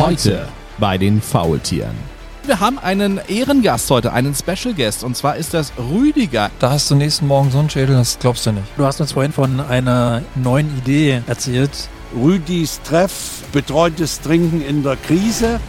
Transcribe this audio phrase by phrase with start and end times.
[0.00, 0.48] Heute
[0.78, 1.94] bei den Faultieren.
[2.46, 6.50] Wir haben einen Ehrengast heute, einen Special Guest, und zwar ist das Rüdiger.
[6.58, 8.64] Da hast du nächsten Morgen so einen Schädel, das glaubst du nicht.
[8.78, 11.70] Du hast uns vorhin von einer neuen Idee erzählt.
[12.16, 15.60] Rüdis Treff, betreutes Trinken in der Krise.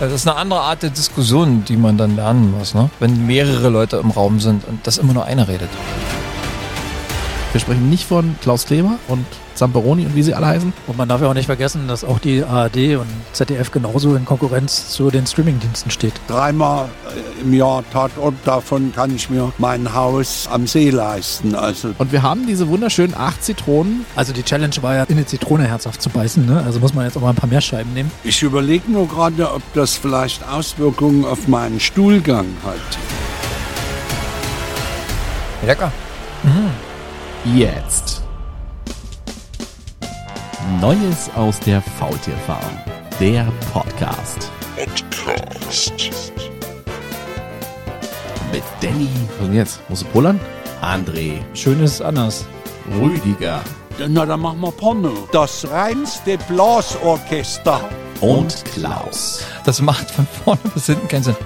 [0.00, 2.90] Das ist eine andere Art der Diskussion, die man dann lernen muss, ne?
[2.98, 5.70] wenn mehrere Leute im Raum sind und das immer nur einer redet.
[7.56, 10.74] Wir sprechen nicht von Klaus Kleber und Zamperoni und wie sie alle heißen.
[10.88, 14.26] Und man darf ja auch nicht vergessen, dass auch die ARD und ZDF genauso in
[14.26, 16.12] Konkurrenz zu den Streamingdiensten steht.
[16.28, 21.54] Dreimal äh, im Jahr Tatort, davon kann ich mir mein Haus am See leisten.
[21.54, 24.04] Also Und wir haben diese wunderschönen acht Zitronen.
[24.16, 26.44] Also die Challenge war ja, in eine Zitrone herzhaft zu beißen.
[26.44, 26.62] Ne?
[26.62, 28.10] Also muss man jetzt auch mal ein paar mehr Scheiben nehmen.
[28.22, 32.98] ich überlege nur gerade, ob das vielleicht Auswirkungen auf meinen Stuhlgang hat.
[35.66, 35.90] Lecker.
[37.54, 38.22] Jetzt.
[40.80, 42.60] Neues aus der Faultierfarm.
[43.20, 44.50] Der Podcast.
[44.76, 44.90] Mit
[48.80, 49.08] Danny.
[49.38, 49.80] Was denn jetzt?
[49.88, 50.40] Musst du pullern?
[50.82, 51.38] André.
[51.54, 52.46] Schön ist anders.
[53.00, 53.62] Rüdiger.
[54.08, 55.28] Na, dann machen wir Porno.
[55.30, 57.80] Das reinste Blasorchester.
[58.20, 59.44] Und Klaus.
[59.64, 61.36] Das macht von vorne bis hinten keinen Sinn.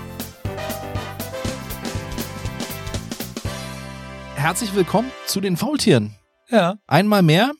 [4.40, 6.14] Herzlich willkommen zu den Faultieren.
[6.48, 6.76] Ja.
[6.86, 7.52] Einmal mehr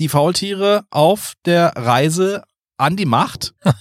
[0.00, 2.42] die Faultiere auf der Reise
[2.76, 3.54] an die Macht.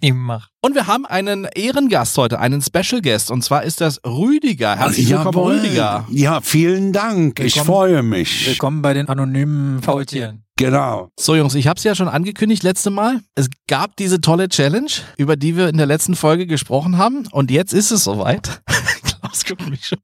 [0.00, 0.52] Die Macht.
[0.60, 3.32] Und wir haben einen Ehrengast heute, einen Special Guest.
[3.32, 4.76] Und zwar ist das Rüdiger.
[4.76, 5.56] Herzlich willkommen, Jawohl.
[5.58, 6.06] Rüdiger.
[6.08, 7.40] Ja, vielen Dank.
[7.40, 7.66] Ich Willkommen.
[7.66, 8.46] freue mich.
[8.46, 10.44] Willkommen bei den anonymen Faultieren.
[10.56, 11.08] Genau.
[11.18, 13.22] So, Jungs, ich habe es ja schon angekündigt letzte Mal.
[13.34, 17.26] Es gab diese tolle Challenge, über die wir in der letzten Folge gesprochen haben.
[17.32, 18.62] Und jetzt ist es soweit.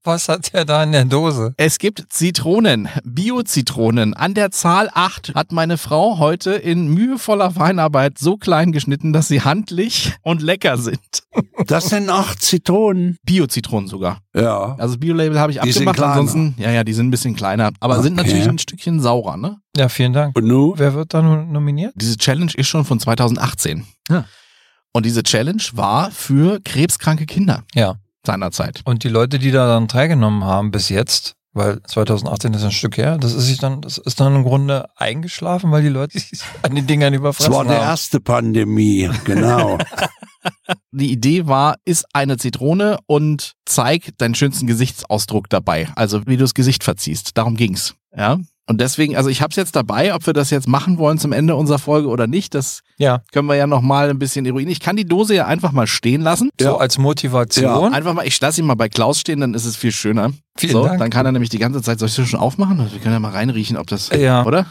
[0.04, 1.54] Was hat der da in der Dose?
[1.56, 4.14] Es gibt Zitronen, Bio-Zitronen.
[4.14, 9.28] An der Zahl 8 hat meine Frau heute in mühevoller Feinarbeit so klein geschnitten, dass
[9.28, 10.98] sie handlich und lecker sind.
[11.66, 13.16] Das sind acht Zitronen.
[13.24, 14.18] Bio-Zitronen sogar.
[14.34, 14.74] Ja.
[14.78, 15.96] Also Bio-Label habe ich Die sind abgemacht.
[15.96, 16.12] kleiner.
[16.12, 17.70] Ansonsten, ja, ja, die sind ein bisschen kleiner.
[17.80, 18.28] Aber sind Okay.
[18.28, 19.58] natürlich ein Stückchen saurer, ne?
[19.76, 20.36] Ja, vielen Dank.
[20.36, 20.74] Und nu?
[20.76, 21.92] Wer wird da nun nominiert?
[21.96, 23.84] Diese Challenge ist schon von 2018.
[24.08, 24.24] Ja.
[24.92, 27.96] Und diese Challenge war für krebskranke Kinder Ja.
[28.26, 28.80] Seinerzeit.
[28.84, 32.96] Und die Leute, die da dann teilgenommen haben bis jetzt, weil 2018 ist ein Stück
[32.96, 36.40] her, das ist sich dann, das ist dann im Grunde eingeschlafen, weil die Leute sich
[36.62, 37.84] an den Dingern Das überfressen war der haben.
[37.84, 39.78] erste Pandemie, genau.
[40.92, 45.88] Die Idee war, iss eine Zitrone und zeig deinen schönsten Gesichtsausdruck dabei.
[45.96, 47.36] Also wie du das Gesicht verziehst.
[47.38, 47.94] Darum ging's.
[48.14, 48.38] Ja.
[48.66, 51.32] Und deswegen, also ich habe es jetzt dabei, ob wir das jetzt machen wollen zum
[51.32, 54.70] Ende unserer Folge oder nicht, das Ja, können wir ja noch mal ein bisschen eruieren.
[54.70, 56.48] Ich kann die Dose ja einfach mal stehen lassen.
[56.58, 56.76] so Ja.
[56.76, 57.92] als Motivation.
[57.92, 60.32] Einfach mal, ich lasse ihn mal bei Klaus stehen, dann ist es viel schöner.
[60.56, 60.98] Vielen so, Dank.
[60.98, 62.78] dann kann er nämlich die ganze Zeit, soll ich das schon aufmachen?
[62.90, 64.44] Wir können ja mal reinriechen, ob das, Ja.
[64.46, 64.64] oder?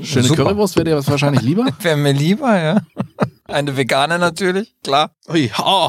[0.00, 0.44] Schöne Super.
[0.44, 1.66] Currywurst wäre dir was wahrscheinlich lieber.
[1.80, 2.82] Wäre mir lieber, ja.
[3.48, 5.10] Eine vegane natürlich, klar.
[5.28, 5.88] Ui, oh,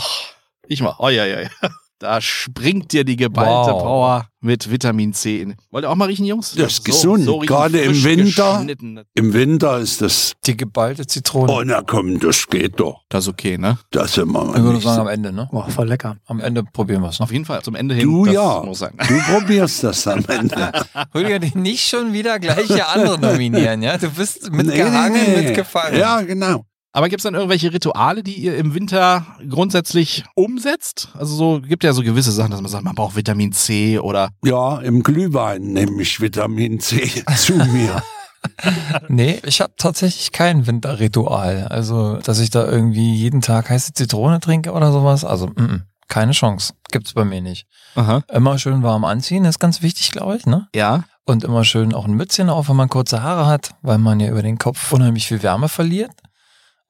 [0.67, 1.69] ich mal, oi, oi, oi.
[2.01, 3.83] Da springt dir die geballte Wow.
[3.83, 5.55] Power mit Vitamin C in.
[5.69, 6.55] Wollt ihr auch mal riechen, Jungs?
[6.55, 8.65] Das ist gesund, riechen gerade im Winter.
[9.13, 10.33] Im Winter ist das.
[10.47, 11.51] Die geballte Zitrone.
[11.53, 13.01] Oh, na komm, das geht doch.
[13.09, 13.77] Das ist okay, ne?
[13.91, 15.47] Das sind wir mal ich würde sagen, so- am Ende, ne?
[15.51, 16.17] Boah, voll lecker.
[16.25, 17.25] Am Ende probieren wir es noch.
[17.27, 18.03] Auf jeden Fall zum Ende hin.
[18.09, 18.63] Du das ja.
[18.65, 18.93] Muss sein.
[19.07, 20.71] Du probierst das am Ende.
[21.13, 23.99] Rüdiger, dich nicht schon wieder gleiche andere nominieren, ja?
[23.99, 25.45] Du bist mitgehangen, Nee, nee, nee.
[25.49, 25.99] mitgefangen.
[25.99, 26.65] Ja, genau.
[26.93, 31.09] Aber gibt es dann irgendwelche Rituale, die ihr im Winter grundsätzlich umsetzt?
[31.17, 34.29] Also so gibt ja so gewisse Sachen, dass man sagt, man braucht Vitamin C oder
[34.43, 38.01] Ja, im Glühwein nehme ich Vitamin C zu mir.
[39.07, 41.67] Nee, ich habe tatsächlich kein Winterritual.
[41.69, 45.23] Also, dass ich da irgendwie jeden Tag heiße Zitrone trinke oder sowas.
[45.23, 46.73] Also, mm, mm, keine Chance.
[46.91, 47.67] Gibt's bei mir nicht.
[47.93, 48.23] Aha.
[48.31, 50.67] Immer schön warm anziehen, ist ganz wichtig, glaube ich, ne?
[50.73, 51.03] Ja.
[51.25, 54.29] Und immer schön auch ein Mützchen auf, wenn man kurze Haare hat, weil man ja
[54.31, 56.11] über den Kopf unheimlich viel Wärme verliert.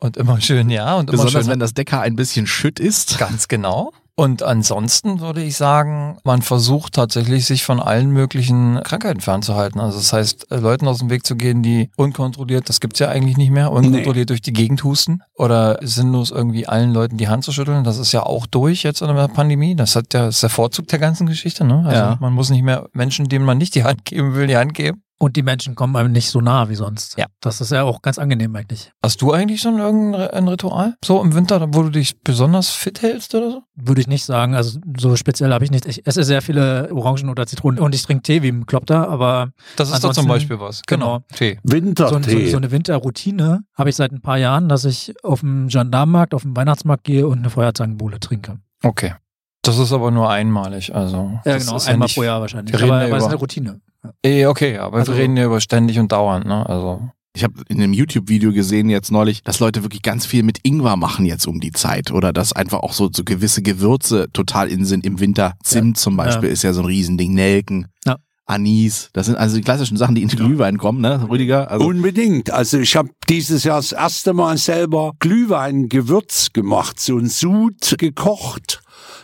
[0.01, 3.19] Und immer schön, ja, und immer Besonders schön wenn das Decker ein bisschen schütt ist.
[3.19, 3.93] Ganz genau.
[4.15, 9.79] Und ansonsten würde ich sagen, man versucht tatsächlich, sich von allen möglichen Krankheiten fernzuhalten.
[9.79, 13.09] Also das heißt, äh, Leuten aus dem Weg zu gehen, die unkontrolliert, das gibt's ja
[13.09, 17.43] eigentlich nicht mehr, unkontrolliert durch die Gegend husten oder sinnlos irgendwie allen Leuten die Hand
[17.43, 17.83] zu schütteln.
[17.83, 19.75] Das ist ja auch durch jetzt in der Pandemie.
[19.75, 21.63] Das hat ja das ist der Vorzug der ganzen Geschichte.
[21.63, 21.83] Ne?
[21.85, 22.17] Also Ja.
[22.19, 25.03] man muss nicht mehr Menschen, denen man nicht die Hand geben will, die Hand geben.
[25.21, 27.15] Und die Menschen kommen einem nicht so nah wie sonst.
[27.15, 27.27] Ja.
[27.41, 28.91] Das ist ja auch ganz angenehm eigentlich.
[29.03, 30.95] Hast du eigentlich schon irgendein ein Ritual?
[31.05, 33.61] So im Winter, wo du dich besonders fit hältst oder so?
[33.75, 34.55] Würde ich nicht sagen.
[34.55, 35.85] Also so speziell habe ich nicht.
[35.85, 39.51] Ich esse sehr viele Orangen oder Zitronen und ich trinke Tee wie ein Kloppter, aber
[39.75, 40.81] Das ist doch zum Beispiel was.
[40.87, 41.19] genau.
[41.35, 41.59] Tee.
[41.63, 42.45] so, Wintertee.
[42.45, 46.33] so, so eine Winterroutine habe ich seit ein paar Jahren, dass ich auf dem Gendarmenmarkt,
[46.33, 48.57] auf dem Weihnachtsmarkt gehe und eine Feuerzangenbowle trinke.
[48.81, 49.13] Okay.
[49.61, 51.39] Das ist aber nur einmalig, also.
[51.45, 52.73] Ja, das genau, ist einmal nicht, pro Jahr wahrscheinlich.
[52.73, 53.81] Aber, ja aber es ist eine Routine.
[54.23, 56.67] Eh, okay, aber Also- wir reden ja über ständig und dauernd, ne?
[56.67, 60.59] Also Ich habe in einem YouTube-Video gesehen jetzt neulich, dass Leute wirklich ganz viel mit
[60.63, 64.67] Ingwer machen jetzt um die Zeit oder dass einfach auch so, so gewisse Gewürze total
[64.69, 65.53] in sind im Winter.
[65.63, 67.87] Zimt zum Beispiel ist ja so ein Riesending, Nelken.
[68.05, 68.17] Ja.
[68.47, 71.71] Anis, das sind also die klassischen Sachen, die in den Glühwein kommen, ne, Rüdiger?
[71.71, 72.51] Also, Unbedingt.
[72.51, 78.80] Also ich habe dieses Jahr das erste Mal selber Glühweingewürz gemacht, so ein Sud gekocht.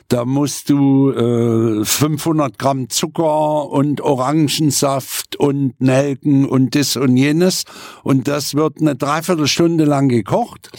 [0.10, 7.66] Da musst du äh, 500 Gramm Zucker und Orangensaft und Nelken und das und jenes.
[8.04, 10.70] Und das wird eine Dreiviertelstunde lang gekocht.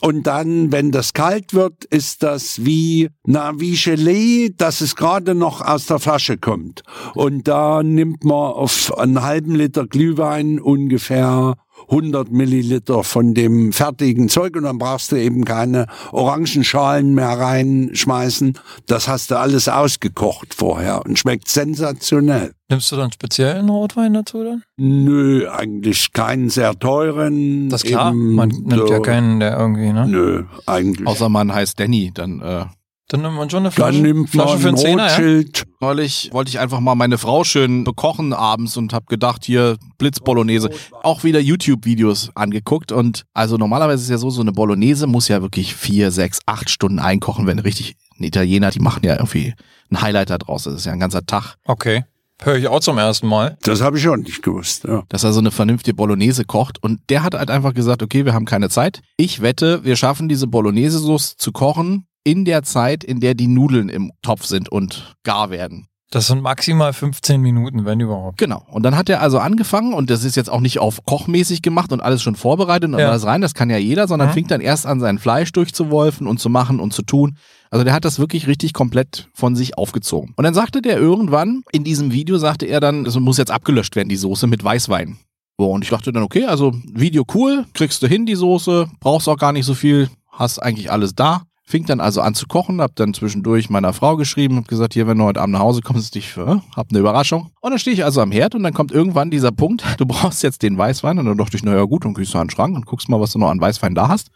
[0.00, 5.36] Und dann, wenn das kalt wird, ist das wie, na, wie Gelee, dass es gerade
[5.36, 6.82] noch aus der Flasche kommt.
[7.14, 11.54] Und da nimmt man auf einen halben Liter Glühwein ungefähr
[11.90, 18.58] 100 Milliliter von dem fertigen Zeug und dann brauchst du eben keine Orangenschalen mehr reinschmeißen.
[18.86, 22.52] Das hast du alles ausgekocht vorher und schmeckt sensationell.
[22.68, 24.62] Nimmst du dann speziellen Rotwein dazu dann?
[24.78, 27.68] Nö, eigentlich keinen sehr teuren.
[27.68, 28.10] Das ist klar.
[28.12, 30.06] Eben Man nimmt ja so- keinen, der irgendwie, ne?
[30.08, 31.06] Nö, eigentlich.
[31.06, 32.64] außer man heißt Danny, dann äh,
[33.12, 35.44] Dann nimmt man schon eine Flasche, dann nimmt Flasche man für ein einen Zehner, ja?
[35.80, 40.70] Neulich wollte ich einfach mal meine Frau schön bekochen abends und habe gedacht, hier Blitzbolognese.
[41.02, 45.28] Auch wieder YouTube-Videos angeguckt und also normalerweise ist es ja so, so eine Bolognese muss
[45.28, 49.52] ja wirklich vier, sechs, acht Stunden einkochen, wenn richtig ein Italiener, die machen ja irgendwie
[49.90, 50.62] ein Highlight da draus.
[50.62, 51.56] Das ist ja ein ganzer Tag.
[51.66, 52.04] Okay.
[52.40, 53.58] Höre ich auch zum ersten Mal.
[53.62, 54.84] Das habe ich auch nicht gewusst.
[54.84, 55.02] Ja.
[55.10, 56.82] dass er so eine vernünftige Bolognese kocht.
[56.82, 59.02] Und der hat halt einfach gesagt, okay, wir haben keine Zeit.
[59.18, 63.88] Ich wette, wir schaffen diese Bolognese-Sauce zu kochen in der Zeit, in der die Nudeln
[63.88, 65.86] im Topf sind und gar werden.
[66.10, 68.36] Das sind maximal 15 Minuten, wenn überhaupt.
[68.36, 68.62] Genau.
[68.70, 71.90] Und dann hat er also angefangen und das ist jetzt auch nicht auf kochmäßig gemacht
[71.90, 73.08] und alles schon vorbereitet und Ja.
[73.08, 74.32] alles rein, das kann ja jeder, sondern Mhm.
[74.34, 77.38] fängt dann erst an, sein Fleisch durchzuwolfen und zu machen und zu tun.
[77.70, 80.34] Also der hat das wirklich richtig komplett von sich aufgezogen.
[80.36, 83.96] Und dann sagte der irgendwann, in diesem Video sagte er dann, es muss jetzt abgelöscht
[83.96, 85.16] werden, die Soße mit Weißwein.
[85.56, 89.38] Und ich dachte dann, okay, also Video cool, kriegst du hin die Soße, brauchst auch
[89.38, 91.44] gar nicht so viel, hast eigentlich alles da.
[91.64, 95.06] Fing dann also an zu kochen, hab dann zwischendurch meiner Frau geschrieben, hab gesagt, hier,
[95.06, 97.50] wenn du heute Abend nach Hause kommst, ich äh, hab eine Überraschung.
[97.60, 100.42] Und dann stehe ich also am Herd und dann kommt irgendwann dieser Punkt, du brauchst
[100.42, 101.18] jetzt den Weißwein.
[101.18, 103.20] Und dann dachte ich, naja gut, dann gehst du an den Schrank und guckst mal,
[103.20, 104.30] was du noch an Weißwein da hast.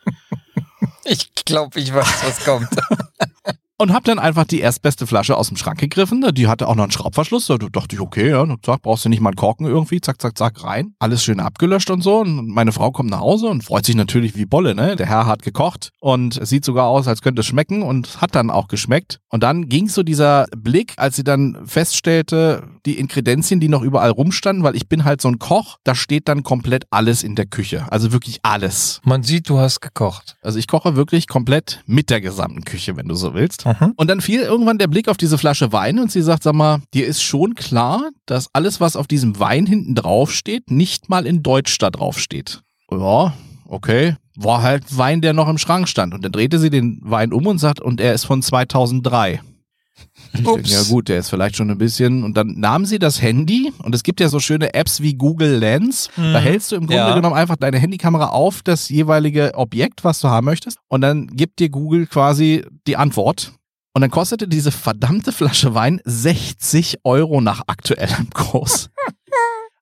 [1.05, 2.69] Ich glaube, ich weiß, was kommt.
[3.79, 6.25] Und hab dann einfach die erstbeste Flasche aus dem Schrank gegriffen.
[6.33, 7.47] Die hatte auch noch einen Schraubverschluss.
[7.47, 10.01] Da dachte ich, okay, ja, zack, brauchst du nicht mal einen Korken irgendwie.
[10.01, 10.95] Zack, zack, zack, rein.
[10.99, 12.21] Alles schön abgelöscht und so.
[12.21, 14.97] Und meine Frau kommt nach Hause und freut sich natürlich wie Bolle, ne?
[14.97, 18.35] Der Herr hat gekocht und es sieht sogar aus, als könnte es schmecken und hat
[18.35, 19.21] dann auch geschmeckt.
[19.29, 24.11] Und dann ging so dieser Blick, als sie dann feststellte, die Inkredenzien, die noch überall
[24.11, 27.45] rumstanden, weil ich bin halt so ein Koch, da steht dann komplett alles in der
[27.45, 27.85] Küche.
[27.93, 29.03] Also wirklich alles.
[29.05, 30.39] Man sieht, du hast gekocht.
[30.41, 33.66] Also ich koche wirklich komplett mit der gesamten Küche, wenn du so willst.
[33.67, 33.95] Mhm.
[33.97, 36.83] Und dann fiel irgendwann der Blick auf diese Flasche Wein und sie sagt, sag mal,
[36.95, 41.27] dir ist schon klar, dass alles, was auf diesem Wein hinten drauf steht, nicht mal
[41.27, 42.63] in Deutsch da drauf steht.
[42.91, 43.35] Ja,
[43.67, 44.15] okay.
[44.37, 46.15] War halt Wein, der noch im Schrank stand.
[46.15, 49.41] Und dann drehte sie den Wein um und sagt, und er ist von 2003.
[50.45, 50.71] Ups.
[50.73, 52.25] ja gut, der ist vielleicht schon ein bisschen.
[52.25, 55.59] Und dann nahm sie das Handy und es gibt ja so schöne Apps wie Google
[55.59, 56.11] Lens.
[56.17, 57.15] Da hältst du im Grunde Ja.
[57.15, 60.79] genommen einfach deine Handykamera auf das jeweilige Objekt, was du haben möchtest.
[60.89, 63.53] Und dann gibt dir Google quasi die Antwort.
[63.95, 68.91] Und dann kostete diese verdammte Flasche Wein 60 Euro nach aktuellem Kurs.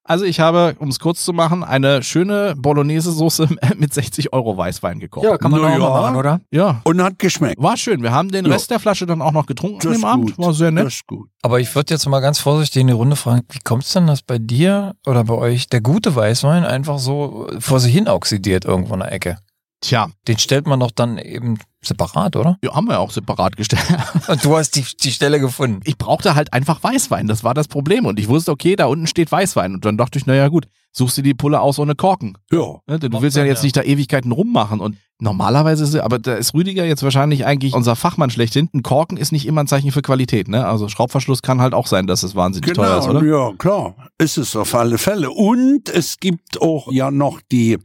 [0.07, 4.99] Also ich habe, um es kurz zu machen, eine schöne Bolognese-Soße mit 60 Euro Weißwein
[4.99, 5.25] gekocht.
[5.25, 5.79] Ja, kann man Na auch ja.
[5.79, 6.41] mal machen, oder?
[6.51, 7.59] Ja, Und hat geschmeckt.
[7.61, 8.03] war schön.
[8.03, 8.53] Wir haben den Ja.
[8.53, 10.37] Rest der Flasche dann auch noch getrunken Das an dem Abend.
[10.37, 10.85] War sehr nett.
[10.85, 11.27] Das ist gut.
[11.41, 14.05] Aber ich würde jetzt mal ganz vorsichtig in die Runde fragen, wie kommt es denn,
[14.05, 18.63] dass bei dir oder bei euch der gute Weißwein einfach so vor sich hin oxidiert
[18.65, 19.37] irgendwo in der Ecke?
[19.81, 22.57] Tja, Den stellt man doch dann eben separat, oder?
[22.63, 23.85] ja, haben wir auch separat gestellt.
[24.27, 25.81] Und du hast die, die Stelle gefunden.
[25.83, 27.27] ich brauchte halt einfach Weißwein.
[27.27, 28.05] Das war das Problem.
[28.07, 29.75] Und ich wusste, okay, da unten steht Weißwein.
[29.75, 32.37] Und dann dachte ich, naja gut, suchst du die Pulle aus ohne Korken.
[32.51, 32.79] Ja.
[32.87, 32.97] Ne?
[32.97, 33.65] Du Macht willst ja jetzt ja.
[33.65, 34.79] nicht da Ewigkeiten rummachen.
[34.79, 38.67] Und normalerweise ist, aber da ist Rüdiger jetzt wahrscheinlich eigentlich unser Fachmann schlechthin.
[38.73, 40.47] Ein Korken ist nicht immer ein Zeichen für Qualität.
[40.47, 40.65] Ne?
[40.65, 43.27] Also Schraubverschluss kann halt auch sein, dass es wahnsinnig teuer ist, Genau, oder?
[43.27, 43.95] ja, klar.
[44.17, 45.29] Ist es auf alle Fälle.
[45.29, 47.77] Und es gibt auch ja noch die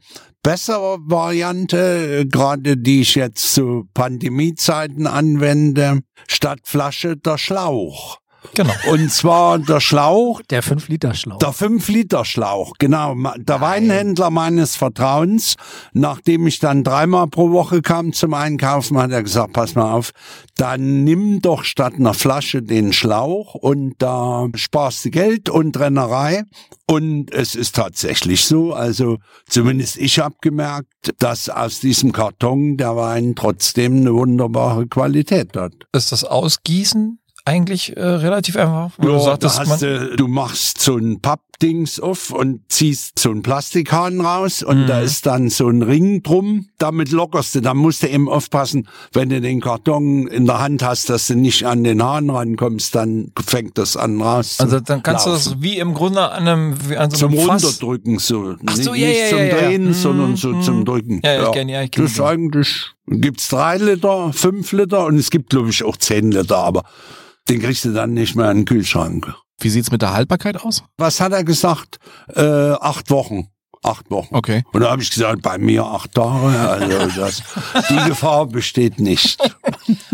[0.42, 8.19] bessere Variante, äh, gerade die ich jetzt zu Pandemiezeiten anwende, statt Flasche der Schlauch.
[8.54, 8.72] Genau.
[8.90, 11.38] Und zwar der Schlauch, Der 5-Liter-Schlauch.
[11.38, 13.14] der 5-Liter-Schlauch, genau.
[13.36, 15.56] Der Weinhändler meines Vertrauens,
[15.92, 20.10] nachdem ich dann dreimal pro Woche kam zum Einkaufen, hat er gesagt, pass mal auf,
[20.56, 26.42] dann nimm doch statt einer Flasche den Schlauch und da sparst du Geld und Rennerei.
[26.86, 32.96] Und es ist tatsächlich so, also zumindest ich habe gemerkt, dass aus diesem Karton der
[32.96, 35.72] Wein trotzdem eine wunderbare Qualität hat.
[35.92, 38.92] Ist das Ausgießen eigentlich äh, relativ einfach?
[38.98, 41.20] Wo du Ja, sagtest, man, du, du machst so einen
[41.62, 44.86] Dings auf und ziehst so einen Plastikhahn raus und Mhm.
[44.86, 46.68] da ist dann so ein Ring drum.
[46.78, 47.60] Damit lockerst du.
[47.60, 51.34] Da musst du eben aufpassen, wenn du den Karton in der Hand hast, dass du
[51.34, 54.56] nicht an den Hahn rankommst, dann fängt das an raus.
[54.60, 55.52] Also dann kannst du laufen.
[55.52, 57.48] das wie im Grunde an einem, an so zum einem.
[57.50, 58.56] Runterdrücken so.
[58.66, 59.54] Ach so, nicht ja, ja, zum ja, ja.
[59.56, 60.62] Drehen, Mhm, sondern so mhm.
[60.62, 61.20] zum Drücken.
[61.24, 65.16] Ja, ich kenn- ja, ich kenn Das ist eigentlich, gibt's drei Liter, fünf Liter und
[65.16, 66.84] es gibt, glaube ich, auch zehn Liter, aber
[67.48, 69.34] den kriegst du dann nicht mehr in den Kühlschrank.
[69.60, 70.82] Wie sieht's mit der Haltbarkeit aus?
[70.96, 71.98] Was hat er gesagt?
[72.34, 73.48] Äh, acht Wochen.
[73.82, 74.34] Acht Wochen.
[74.34, 74.62] Okay.
[74.72, 76.58] Und da habe ich gesagt, bei mir acht Tage.
[76.58, 77.42] Also das,
[77.88, 79.40] die Gefahr besteht nicht.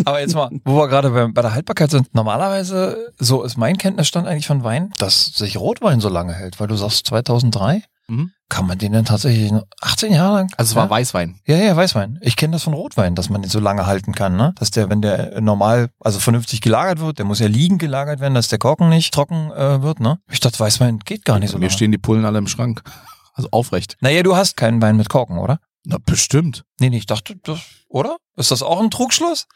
[0.05, 3.77] Aber jetzt mal, wo wir gerade bei, bei der Haltbarkeit sind, normalerweise, so ist mein
[3.77, 8.31] Kenntnisstand eigentlich von Wein, dass sich Rotwein so lange hält, weil du sagst 2003, Mhm.
[8.49, 10.51] kann man den denn tatsächlich noch 18 Jahre lang?
[10.57, 10.91] Also es war ja?
[10.91, 11.41] Weißwein.
[11.47, 12.19] Ja, ja, Weißwein.
[12.23, 14.53] Ich kenne das von Rotwein, dass man den so lange halten kann, ne?
[14.59, 18.35] Dass der, wenn der normal, also vernünftig gelagert wird, der muss ja liegend gelagert werden,
[18.35, 20.19] dass der Korken nicht trocken äh, wird, ne?
[20.31, 21.73] Ich dachte, Weißwein geht gar nicht so Mir lange.
[21.73, 22.83] stehen die Pullen alle im Schrank.
[23.39, 23.99] Also aufrecht.
[24.01, 25.59] Naja, du hast keinen Wein mit Korken, oder?
[25.85, 26.65] Na, bestimmt.
[26.81, 28.17] Nee, nee, ich dachte, das, oder?
[28.35, 29.47] Ist das auch ein Trugschluss?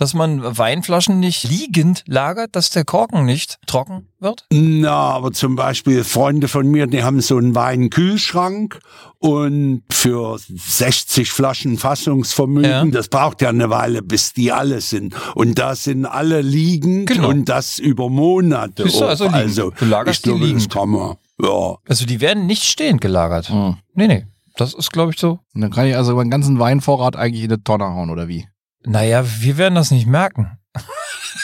[0.00, 4.46] Dass man Weinflaschen nicht liegend lagert, dass der Korken nicht trocken wird?
[4.52, 8.78] Na, aber zum Beispiel Freunde von mir, die haben so einen Weinkühlschrank
[9.18, 12.84] und für 60 Flaschen Fassungsvermögen, Ja.
[12.84, 15.14] das braucht ja eine Weile, bis die alle sind.
[15.34, 17.28] Und da sind alle liegend Genau.
[17.28, 18.84] und das über Monate.
[18.84, 19.36] Du, also liegend.
[19.40, 20.66] also Du lagerst ich glaube, die liegend.
[20.66, 21.16] das kann man.
[21.42, 21.76] Ja.
[21.88, 23.50] Also die werden nicht stehend gelagert.
[23.50, 23.78] Mhm.
[23.94, 24.26] Nee, nee.
[24.56, 25.40] Das ist, glaube ich, so.
[25.54, 28.46] Und dann kann ich also meinen ganzen Weinvorrat eigentlich in eine Tonne hauen, oder wie?
[28.88, 30.58] Naja, wir werden das nicht merken.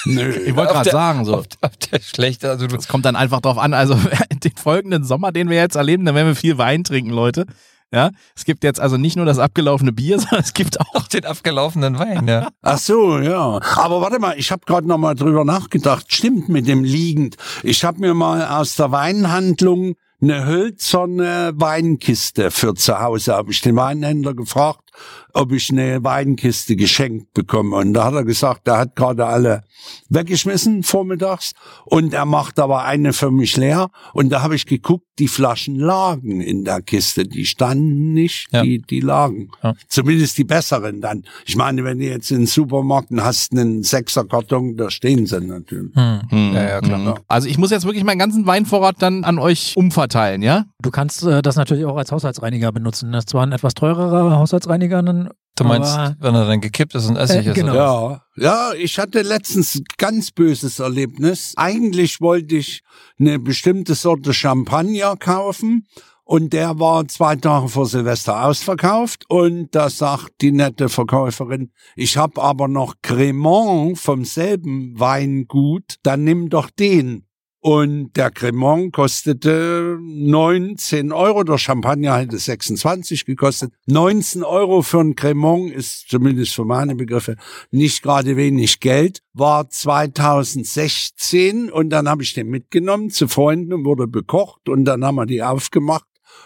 [0.06, 0.30] Nö.
[0.30, 1.38] Ich wollte Auf gerade sagen, so.
[1.38, 3.94] Ob, ob der schlechte, also du, Es kommt dann einfach drauf an, also
[4.44, 7.46] den folgenden Sommer, den wir jetzt erleben, dann werden wir viel Wein trinken, Leute.
[7.92, 11.06] Ja, es gibt jetzt also nicht nur das abgelaufene Bier, sondern es gibt auch auch
[11.06, 12.48] den abgelaufenen Wein, ja.
[12.62, 13.60] Ach so, ja.
[13.76, 16.06] Aber warte mal, ich habe gerade noch mal drüber nachgedacht.
[16.12, 17.36] Stimmt mit dem liegend.
[17.62, 23.34] Ich habe mir mal aus der Weinhandlung eine hölzerne Weinkiste für zu Hause.
[23.34, 24.83] Habe ich den Weinhändler gefragt,
[25.32, 27.76] ob ich eine Weinkiste geschenkt bekomme.
[27.76, 29.64] Und da hat er gesagt, er hat gerade alle
[30.08, 31.52] weggeschmissen vormittags
[31.84, 33.90] und er macht aber eine für mich leer.
[34.12, 37.24] Und da habe ich geguckt, die Flaschen lagen in der Kiste.
[37.24, 38.62] Die standen nicht, Ja.
[38.62, 39.50] die, die lagen.
[39.62, 39.74] Ja.
[39.88, 41.24] Zumindest die besseren dann.
[41.46, 45.94] Ich meine, wenn du jetzt in den Supermarkt hast einen Sechserkarton, da stehen sie natürlich.
[45.94, 46.52] Hm.
[46.54, 46.98] Ja, ja, klar.
[46.98, 47.14] Mhm.
[47.28, 50.64] Also ich muss jetzt wirklich meinen ganzen Weinvorrat dann an euch umverteilen, ja?
[50.82, 53.12] Du kannst äh, das natürlich auch als Haushaltsreiniger benutzen.
[53.12, 56.96] Das ist zwar ein etwas teurerer Haushaltsreiniger, dann, Du meinst, aber wenn er dann gekippt
[56.96, 57.54] ist und Essig Äh, ist?
[57.54, 57.72] genau.
[58.06, 58.24] oder?
[58.36, 61.52] Ja, ja, ich hatte letztens ein ganz böses Erlebnis.
[61.56, 62.82] Eigentlich wollte ich
[63.20, 65.86] eine bestimmte Sorte Champagner kaufen
[66.24, 72.16] und der war zwei Tage vor Silvester ausverkauft und da sagt die nette Verkäuferin, ich
[72.16, 77.26] habe aber noch Cremant vom selben Weingut, dann nimm doch den.
[77.66, 83.72] Und der Cremant kostete 19 Euro, der Champagner hätte 26 gekostet.
[83.86, 87.36] 19 Euro für ein Cremant ist zumindest für meine Begriffe
[87.70, 89.22] nicht gerade wenig Geld.
[89.32, 95.02] War 2016 und dann habe ich den mitgenommen zu Freunden und wurde bekocht und dann
[95.02, 96.04] haben wir die aufgemacht.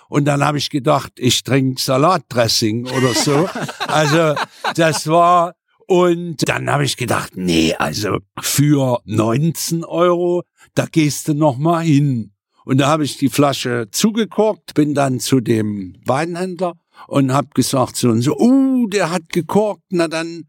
[0.08, 3.48] Und dann habe ich gedacht, ich trinke Salatdressing oder so.
[3.88, 4.34] Also
[4.74, 5.54] das war
[5.88, 10.42] und dann habe ich gedacht, nee, also für 19 Euro,
[10.74, 12.32] da gehst du noch mal hin.
[12.66, 16.74] Und da habe ich die Flasche zugekorkt, bin dann zu dem Weinhändler
[17.06, 20.44] und habe gesagt so und so, uh, der hat gekorkt, na dann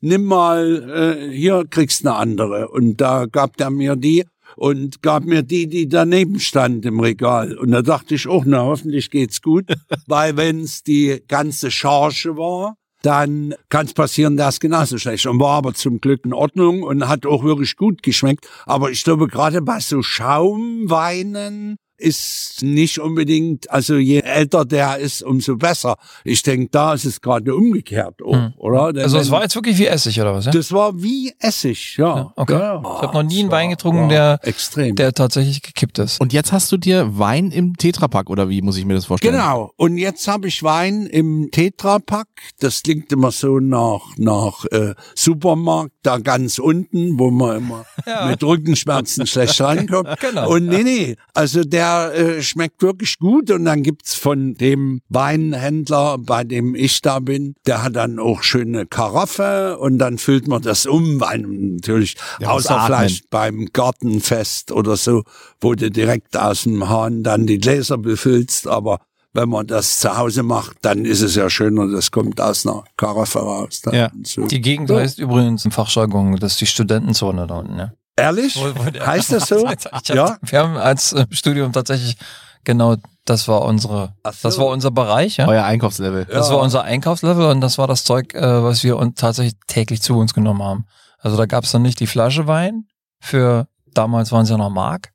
[0.00, 2.68] nimm mal, äh, hier kriegst eine andere.
[2.68, 4.24] Und da gab der mir die
[4.54, 7.58] und gab mir die, die daneben stand im Regal.
[7.58, 9.74] Und da dachte ich, oh, na, hoffentlich geht's gut,
[10.06, 15.26] weil wenn's die ganze Charge war, dann kann es passieren, dass genauso schlecht.
[15.26, 18.48] Und war aber zum Glück in Ordnung und hat auch wirklich gut geschmeckt.
[18.66, 25.22] Aber ich glaube, gerade bei so Schaumweinen ist nicht unbedingt, also je älter der ist,
[25.22, 25.96] umso besser.
[26.24, 28.52] Ich denke, da ist es gerade umgekehrt, auch, Hm.
[28.56, 28.92] oder?
[28.92, 30.46] Denn Also es war jetzt wirklich wie Essig oder was?
[30.46, 30.50] Ja?
[30.52, 32.16] das war wie Essig, ja.
[32.16, 32.52] Ja, okay.
[32.58, 34.94] Ja, Ich hab noch nie einen Wein getrunken, der- extrem.
[34.96, 36.20] Der tatsächlich gekippt ist.
[36.20, 39.34] Und jetzt hast du dir Wein im Tetrapack oder wie muss ich mir das vorstellen?
[39.34, 39.72] Genau.
[39.76, 42.26] Und jetzt habe ich Wein im Tetrapack.
[42.60, 48.26] Das klingt immer so nach nach äh, Supermarkt da ganz unten, wo man immer Ja.
[48.26, 50.08] mit Rückenschmerzen schlecht reinkommt.
[50.20, 50.50] Genau.
[50.50, 56.18] Und nee, nee, also der äh, schmeckt wirklich gut und dann gibt's von dem Weinhändler,
[56.18, 60.62] bei dem ich da bin, der hat dann auch schöne Karaffe und dann füllt man
[60.62, 65.22] das um, weil natürlich Ja, außer vielleicht beim Gartenfest oder so,
[65.60, 69.00] wo du direkt aus dem Hahn dann die Gläser befüllst, aber
[69.34, 72.84] wenn man das zu Hause macht, dann ist es ja schöner, das kommt aus einer
[72.96, 73.82] Karaffe raus.
[73.90, 74.10] Ja.
[74.22, 74.46] so.
[74.46, 77.92] Die Gegend heißt übrigens im Fachjargon, das ist die Studentenzone da unten, ja.
[78.16, 78.56] Ehrlich?
[78.56, 79.68] Heißt das so?
[80.06, 80.36] Ja?
[80.42, 82.16] Wir haben als äh, Studium tatsächlich
[82.64, 84.30] Genau, das war unsere, so.
[84.42, 85.46] das war unser Bereich, ja.
[85.46, 86.24] Euer Einkaufslevel.
[86.24, 86.54] Das Ja.
[86.54, 90.16] war unser Einkaufslevel und das war das Zeug, äh, was wir uns tatsächlich täglich zu
[90.18, 90.86] uns genommen haben.
[91.18, 92.86] Also da gab es dann nicht die Flasche Wein
[93.20, 95.10] für, damals waren es ja noch Mark,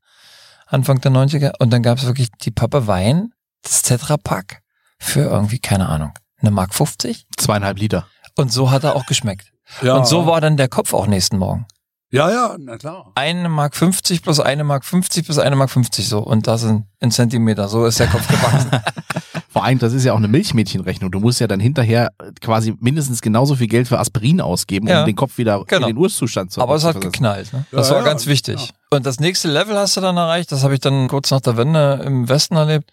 [0.68, 3.32] Anfang der 90er, und dann gab es wirklich die Pappe Wein,
[3.64, 4.62] das Tetrapack,
[5.00, 7.26] für irgendwie, keine Ahnung, eine Mark 50.
[7.38, 8.06] Zweieinhalb Liter.
[8.36, 9.52] Und so hat er auch geschmeckt.
[9.82, 9.96] Ja.
[9.96, 11.66] Und so war dann der Kopf auch nächsten Morgen.
[12.12, 13.12] Ja, ja, na klar.
[13.16, 16.20] Eine Mark 50 plus eine Mark 50 plus eine Mark 50 so.
[16.20, 17.68] Und das in, in Zentimeter.
[17.68, 18.72] So ist der Kopf gewachsen.
[19.52, 21.12] Vor allem, das ist ja auch eine Milchmädchenrechnung.
[21.12, 22.12] Du musst ja dann hinterher
[22.42, 25.02] quasi mindestens genauso viel Geld für Aspirin ausgeben, Ja.
[25.02, 25.88] um den Kopf wieder Genau.
[25.88, 27.12] in den Urzustand zu Aber es hat versetzen.
[27.12, 27.54] geknallt.
[27.54, 27.66] Ne?
[27.72, 28.60] Das Ja, war ja, ganz wichtig.
[28.60, 28.98] ja.
[28.98, 30.52] Und das nächste Level hast du dann erreicht.
[30.52, 32.92] Das habe ich dann kurz nach der Wende im Westen erlebt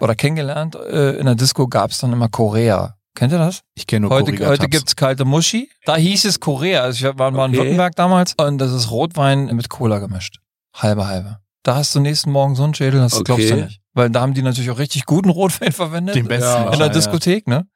[0.00, 0.76] oder kennengelernt.
[0.76, 2.94] Äh, In der Disco gab es dann immer Korea.
[3.14, 3.60] Kennt ihr das?
[3.74, 4.70] Ich kenne nur Heute, heute Tabs.
[4.70, 5.68] gibt's kalte Muschi.
[5.84, 6.82] Da hieß es Korea.
[6.82, 7.52] Also ich war in Okay.
[7.56, 8.34] Württemberg damals.
[8.38, 10.38] Und das ist Rotwein mit Cola gemischt.
[10.74, 11.38] Halbe, halbe.
[11.62, 13.24] Da hast du nächsten Morgen so einen Schädel, das Okay.
[13.24, 13.80] glaubst du nicht.
[13.94, 16.14] Weil da haben die natürlich auch richtig guten Rotwein verwendet.
[16.14, 16.44] den besten.
[16.44, 16.56] Ja.
[16.56, 17.66] in der wahrscheinlich, Diskothek, ne?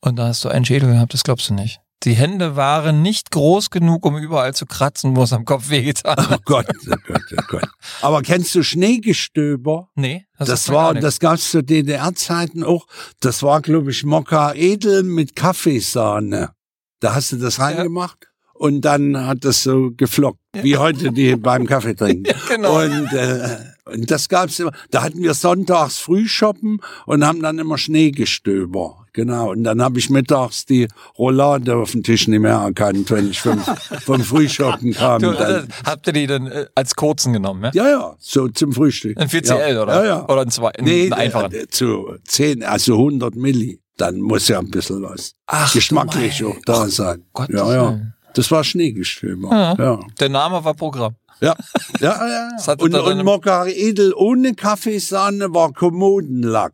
[0.00, 1.80] Und da hast du einen Schädel gehabt, das glaubst du nicht.
[2.02, 6.16] Die Hände waren nicht groß genug, um überall zu kratzen, wo es am Kopf wehgetan
[6.18, 6.44] Oh hat.
[6.44, 7.68] Gott, oh Gott, oh Gott.
[8.02, 9.88] Aber kennst du Schneegestöber?
[9.94, 12.86] Nee, Das, mir war, das gab's zu DDR-Zeiten auch.
[13.20, 16.50] Das war, glaube ich, Mokka Edel mit Kaffeesahne.
[17.00, 18.25] Da hast du das reingemacht
[18.58, 22.24] und dann hat das so geflockt, wie heute die beim Kaffee trinken.
[22.26, 22.82] Ja, genau.
[22.82, 24.72] Und, äh, und das gab's immer.
[24.90, 29.06] Da hatten wir sonntags Frühshoppen und haben dann immer Schneegestöber.
[29.12, 29.50] Genau.
[29.52, 33.40] Und dann habe ich mittags die Roulade auf dem Tisch nicht mehr erkannt, wenn ich
[33.40, 33.58] vom,
[34.04, 35.22] vom Frühshoppen kam.
[35.22, 37.70] Du, dann, äh, habt ihr die dann äh, als kurzen genommen, ja?
[37.72, 39.18] ja, ja, so zum Frühstück.
[39.18, 39.82] Ein 4CL, ja.
[39.82, 39.94] oder?
[39.94, 40.28] Ja, ja.
[40.28, 41.52] Oder ein zwei, ein, Nee, einen einfachen.
[41.52, 43.80] äh, zu 10, also 100 Milli.
[43.96, 47.24] Dann muss ja ein bisschen was Ach, geschmacklich auch da sein.
[47.32, 48.00] Gottes ja, ja.
[48.36, 49.50] Das war Schneegestöber.
[49.50, 49.74] Ja.
[49.78, 50.00] Ja.
[50.20, 51.16] Der Name war Programm.
[51.40, 51.54] Ja,
[52.00, 52.74] ja, ja.
[52.78, 53.24] Und, und
[53.68, 56.72] Edel ohne Kaffeesahne war Kommodenlack.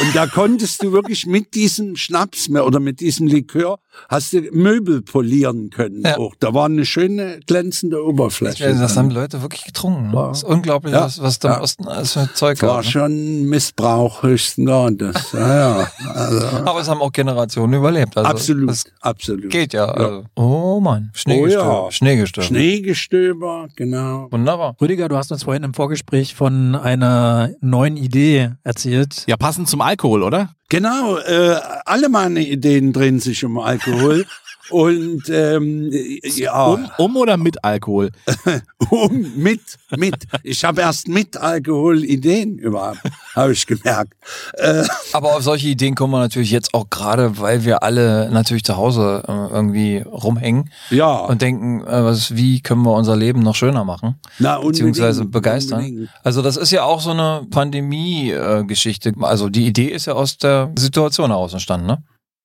[0.00, 4.40] Und da konntest du wirklich mit diesem Schnaps mehr oder mit diesem Likör hast du
[4.52, 6.02] Möbel polieren können.
[6.04, 6.16] Ja.
[6.16, 6.34] Auch.
[6.38, 8.64] Da war eine schöne glänzende Oberfläche.
[8.70, 10.08] Ja, das haben die Leute wirklich getrunken.
[10.08, 10.12] Ne?
[10.14, 11.02] War- Das ist unglaublich, Ja.
[11.02, 11.60] was, was da im Ja.
[11.62, 12.84] Osten alles für Zeug Das war gab.
[12.84, 12.90] Ne?
[12.90, 15.32] schon Missbrauch höchsten Grades.
[15.32, 15.90] Ja, ja.
[16.14, 18.16] Also, Aber es haben auch Generationen überlebt.
[18.16, 19.50] Also absolut, Das absolut.
[19.50, 19.86] geht ja.
[19.86, 20.24] Also.
[20.36, 21.82] Oh Mann, Schneegestöber.
[21.82, 21.92] Oh ja.
[21.92, 22.46] Schneegestöber.
[22.46, 24.28] Schneegestöber, genau.
[24.30, 24.76] Wunderbar.
[24.80, 29.24] Rüdiger, du hast uns vorhin im Vorgespräch von einer neuen Idee erzählt.
[29.26, 30.54] Ja, passend zum Alkohol, oder?
[30.68, 34.26] Genau, äh, alle meine Ideen drehen sich um Alkohol.
[34.70, 35.90] Und ähm,
[36.22, 38.10] ja, Um, um oder mit Alkohol?
[38.90, 39.60] um, mit,
[39.96, 40.14] mit.
[40.42, 43.00] Ich habe erst mit Alkohol Ideen überhaupt,
[43.34, 44.14] habe ich gemerkt.
[44.54, 48.64] Äh, Aber auf solche Ideen kommen wir natürlich jetzt auch gerade, weil wir alle natürlich
[48.64, 53.40] zu Hause äh, irgendwie rumhängen ja, und denken, äh, was, wie können wir unser Leben
[53.40, 55.80] noch schöner machen, na, beziehungsweise begeistern.
[55.80, 56.10] unbedingt.
[56.22, 59.12] Also das ist ja auch so eine Pandemie-Geschichte.
[59.20, 62.02] Also die Idee ist ja aus der Situation heraus entstanden, ne?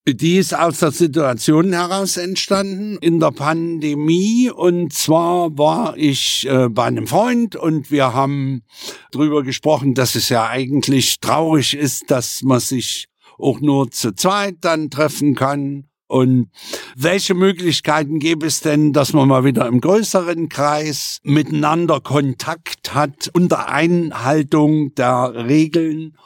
[0.08, 4.48] Die ist aus der Situation heraus entstanden in der Pandemie.
[4.48, 8.62] Und zwar war ich äh, bei einem Freund und wir haben
[9.10, 14.58] drüber gesprochen, dass es ja eigentlich traurig ist, dass man sich auch nur zu zweit
[14.60, 15.88] dann treffen kann.
[16.06, 16.50] Und
[16.94, 23.28] welche Möglichkeiten gäbe es denn, dass man mal wieder im größeren Kreis miteinander Kontakt hat
[23.34, 26.16] unter Einhaltung der Regeln?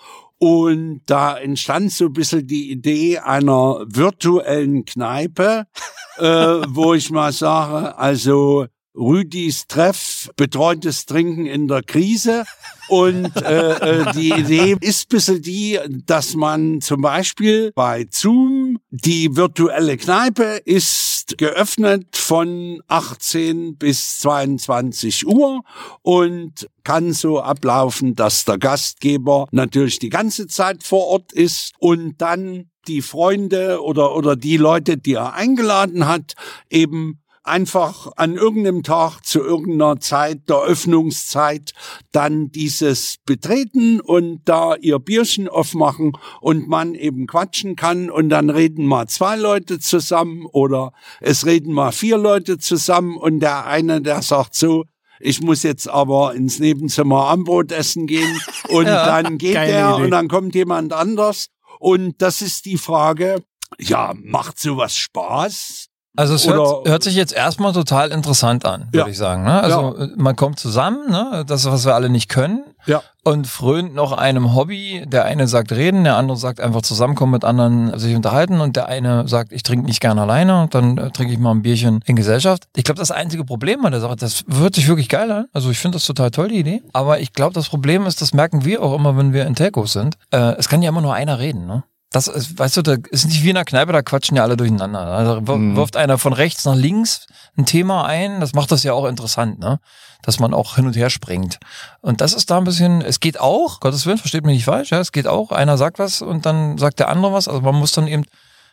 [0.43, 5.67] Und da entstand so ein bisschen die Idee einer virtuellen Kneipe,
[6.17, 12.45] äh, wo ich mal sage, also Rüdis Treff, betreutes Trinken in der Krise.
[12.89, 19.37] Und äh, äh, die Idee ist bisschen die, dass man zum Beispiel bei Zoom, die
[19.37, 25.63] virtuelle Kneipe ist geöffnet von 18 bis 22 Uhr
[26.03, 32.21] und kann so ablaufen, dass der Gastgeber natürlich die ganze Zeit vor Ort ist und
[32.21, 36.35] dann die Freunde oder, oder die Leute, die er eingeladen hat,
[36.71, 41.73] eben einfach an irgendeinem Tag zu irgendeiner Zeit der Öffnungszeit
[42.13, 48.49] dann dieses betreten und da ihr Bierchen aufmachen und man eben quatschen kann und dann
[48.49, 54.01] reden mal zwei Leute zusammen oder es reden mal vier Leute zusammen und der eine,
[54.01, 54.85] der sagt so,
[55.19, 60.03] ich muss jetzt aber ins Nebenzimmer Armbrot essen gehen und Ja, dann geht Idee.
[60.03, 63.43] und dann kommt jemand anders und das ist die Frage,
[63.79, 65.90] ja, macht sowas Spaß?
[66.17, 69.07] Also es hört, hört sich jetzt erstmal total interessant an, würde Ja.
[69.07, 69.45] ich sagen.
[69.45, 69.63] Ne?
[69.63, 71.45] Also äh, man kommt zusammen, ne?
[71.47, 73.01] das, was wir alle nicht können, Ja.
[73.23, 75.05] und frönt noch einem Hobby.
[75.07, 78.87] Der eine sagt reden, der andere sagt einfach zusammenkommen mit anderen, sich unterhalten und der
[78.89, 82.01] eine sagt, ich trinke nicht gerne alleine und dann äh, trinke ich mal ein Bierchen
[82.07, 82.65] in Gesellschaft.
[82.75, 85.47] Ich glaube, das einzige Problem an der Sache, das hört sich wirklich geil an.
[85.53, 86.83] Also ich finde das total toll, die Idee.
[86.93, 89.93] Aber ich glaube, das Problem ist, das merken wir auch immer, wenn wir in Telcos
[89.93, 90.17] sind.
[90.33, 91.85] Äh, es kann ja immer nur einer reden, ne?
[92.13, 94.57] Das ist, weißt du, da ist nicht wie in einer Kneipe, da quatschen ja alle
[94.57, 94.99] durcheinander.
[95.01, 95.77] Also wir- Mhm.
[95.77, 99.61] wirft einer von rechts nach links ein Thema ein, das macht das ja auch interessant,
[99.61, 99.79] ne?
[100.23, 101.59] Dass man auch hin und her springt.
[102.01, 104.91] Und das ist da ein bisschen, es geht auch, Gottes Willen, versteht mich nicht falsch,
[104.91, 107.77] ja, es geht auch, einer sagt was und dann sagt der andere was, also man
[107.77, 108.25] muss dann eben,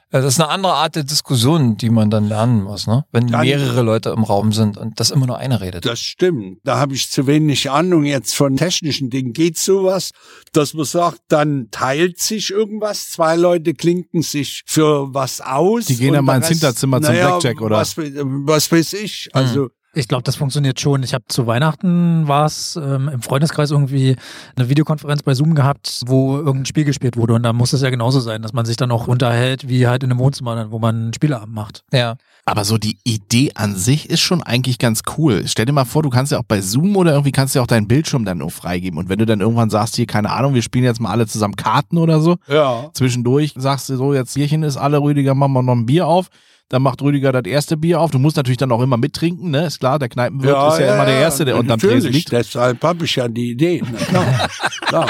[0.10, 3.06] das ist eine andere Art der Diskussion, die man dann lernen muss, ne?
[3.12, 5.86] Wenn Dann- mehrere Leute im Raum sind und das immer nur einer redet.
[5.86, 6.60] Das stimmt.
[6.64, 9.34] Da habe ich zu wenig Ahnung jetzt von technischen Dingen.
[9.34, 10.12] Geht sowas,
[10.54, 15.86] dass man sagt, dann teilt sich irgendwas, zwei Leute klinken sich für was aus.
[15.86, 17.78] Die gehen dann mal ins Hinterzimmer zum naja, Blackjack, oder?
[17.78, 19.30] Was, was weiß ich.
[19.34, 19.42] Hm.
[19.42, 21.02] Also, Ich glaube, das funktioniert schon.
[21.02, 24.16] Ich habe zu Weihnachten war es ähm, im Freundeskreis irgendwie
[24.56, 27.34] eine Videokonferenz bei Zoom gehabt, wo irgendein Spiel gespielt wurde.
[27.34, 30.04] Und da muss es ja genauso sein, dass man sich dann auch unterhält, wie halt
[30.04, 31.84] in einem Wohnzimmer, dann, wo man einen Spieleabend macht.
[31.92, 32.16] Ja.
[32.46, 35.44] Aber so die Idee an sich ist schon eigentlich ganz cool.
[35.48, 37.64] Stell dir mal vor, du kannst ja auch bei Zoom oder irgendwie kannst du ja
[37.64, 39.00] auch deinen Bildschirm dann nur freigeben.
[39.00, 41.56] Und wenn du dann irgendwann sagst, hier, keine Ahnung, wir spielen jetzt mal alle zusammen
[41.56, 42.92] Karten oder so, ja.
[42.94, 46.30] zwischendurch sagst du so, jetzt Bierchen ist alle, Rüdiger, machen wir noch ein Bier auf.
[46.70, 48.12] Dann macht Rüdiger das erste Bier auf.
[48.12, 49.68] Du musst natürlich dann auch immer mittrinken, ne?
[49.68, 52.16] Ist klar, der Kneipenwirt ist ja, immer der Erste, der unterm Tresen natürlich.
[52.16, 52.32] liegt.
[52.34, 53.82] Deshalb habe ich ja die Idee.
[53.90, 54.50] Na klar.
[54.82, 55.08] klar.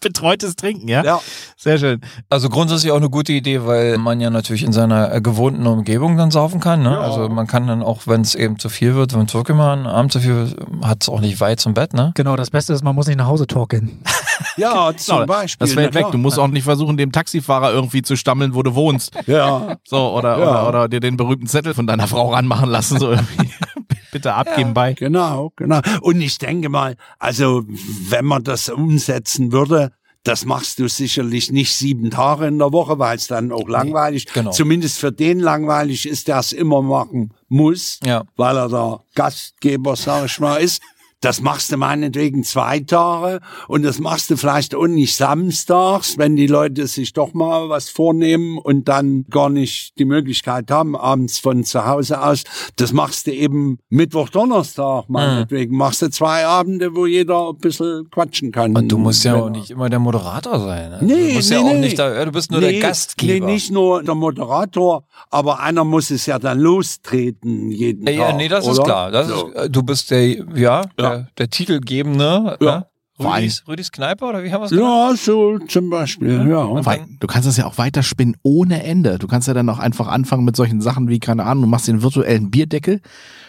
[0.00, 1.02] Betreutes Trinken, ja?
[1.02, 1.20] Ja.
[1.56, 2.00] Sehr schön.
[2.28, 6.16] Also grundsätzlich auch eine gute Idee, weil man ja natürlich in seiner äh, gewohnten Umgebung
[6.16, 6.82] dann saufen kann.
[6.82, 6.90] Ne?
[6.92, 7.00] Ja.
[7.00, 9.76] Also man kann dann auch, wenn es eben zu viel wird, wenn es wirklich mal
[9.76, 12.12] ein Abend zu viel wird, hat es auch nicht weit zum Bett, ne?
[12.14, 14.02] Genau, das Beste ist, man muss nicht nach Hause talken.
[14.56, 15.66] Ja, zum Genau, Beispiel.
[15.66, 16.06] Das fällt weg.
[16.12, 19.12] Du musst auch nicht versuchen, dem Taxifahrer irgendwie zu stammeln, wo du wohnst.
[19.26, 19.76] Ja.
[19.84, 20.49] So, oder, Ja.
[20.50, 23.50] Oder, oder dir den berühmten Zettel von deiner Frau ranmachen lassen, so irgendwie.
[24.12, 24.94] Bitte abgeben bei.
[24.94, 25.80] Genau, genau.
[26.00, 27.62] Und ich denke mal, also
[28.08, 29.92] wenn man das umsetzen würde,
[30.24, 34.26] das machst du sicherlich nicht sieben Tage in der Woche, weil es dann auch langweilig,
[34.26, 34.50] genau.
[34.50, 38.24] zumindest für den langweilig ist, der es immer machen muss, Ja.
[38.36, 40.82] weil er der Gastgeber, sag ich mal, ist.
[41.20, 46.34] Das machst du meinetwegen zwei Tage und das machst du vielleicht auch nicht samstags, wenn
[46.34, 51.38] die Leute sich doch mal was vornehmen und dann gar nicht die Möglichkeit haben, abends
[51.38, 52.44] von zu Hause aus.
[52.76, 55.76] Das machst du eben Mittwoch, Donnerstag, meinetwegen.
[55.76, 58.74] Machst du zwei Abende, wo jeder ein bisschen quatschen kann.
[58.74, 60.90] Und du musst ja auch nicht immer der Moderator sein.
[60.90, 60.98] Ne?
[61.02, 61.78] Nee, du bist nee, ja auch nee.
[61.80, 63.46] nicht da, ja, du bist nur der Gastgeber.
[63.46, 68.26] Nee, nicht nur der Moderator, aber einer muss es ja dann lostreten jeden Ja, ja,
[68.28, 68.36] Tag.
[68.36, 68.84] nee, das ist oder?
[68.84, 69.10] klar.
[69.10, 69.48] Das So.
[69.48, 70.82] ist, äh, du bist der, ja,
[71.16, 72.56] Der, der Titelgebende.
[72.60, 72.66] Ja.
[72.66, 72.86] Ja.
[73.18, 75.10] Allem- Rüdis, Rüdis Kneipe oder wie haben wir es genannt?
[75.10, 76.84] Ja, so zum Beispiel, ja.
[76.86, 79.18] Weil Du kannst das ja auch weiter spinnen ohne Ende.
[79.18, 81.86] Du kannst ja dann auch einfach anfangen mit solchen Sachen wie, keine Ahnung, du machst
[81.86, 83.02] den virtuellen Bierdeckel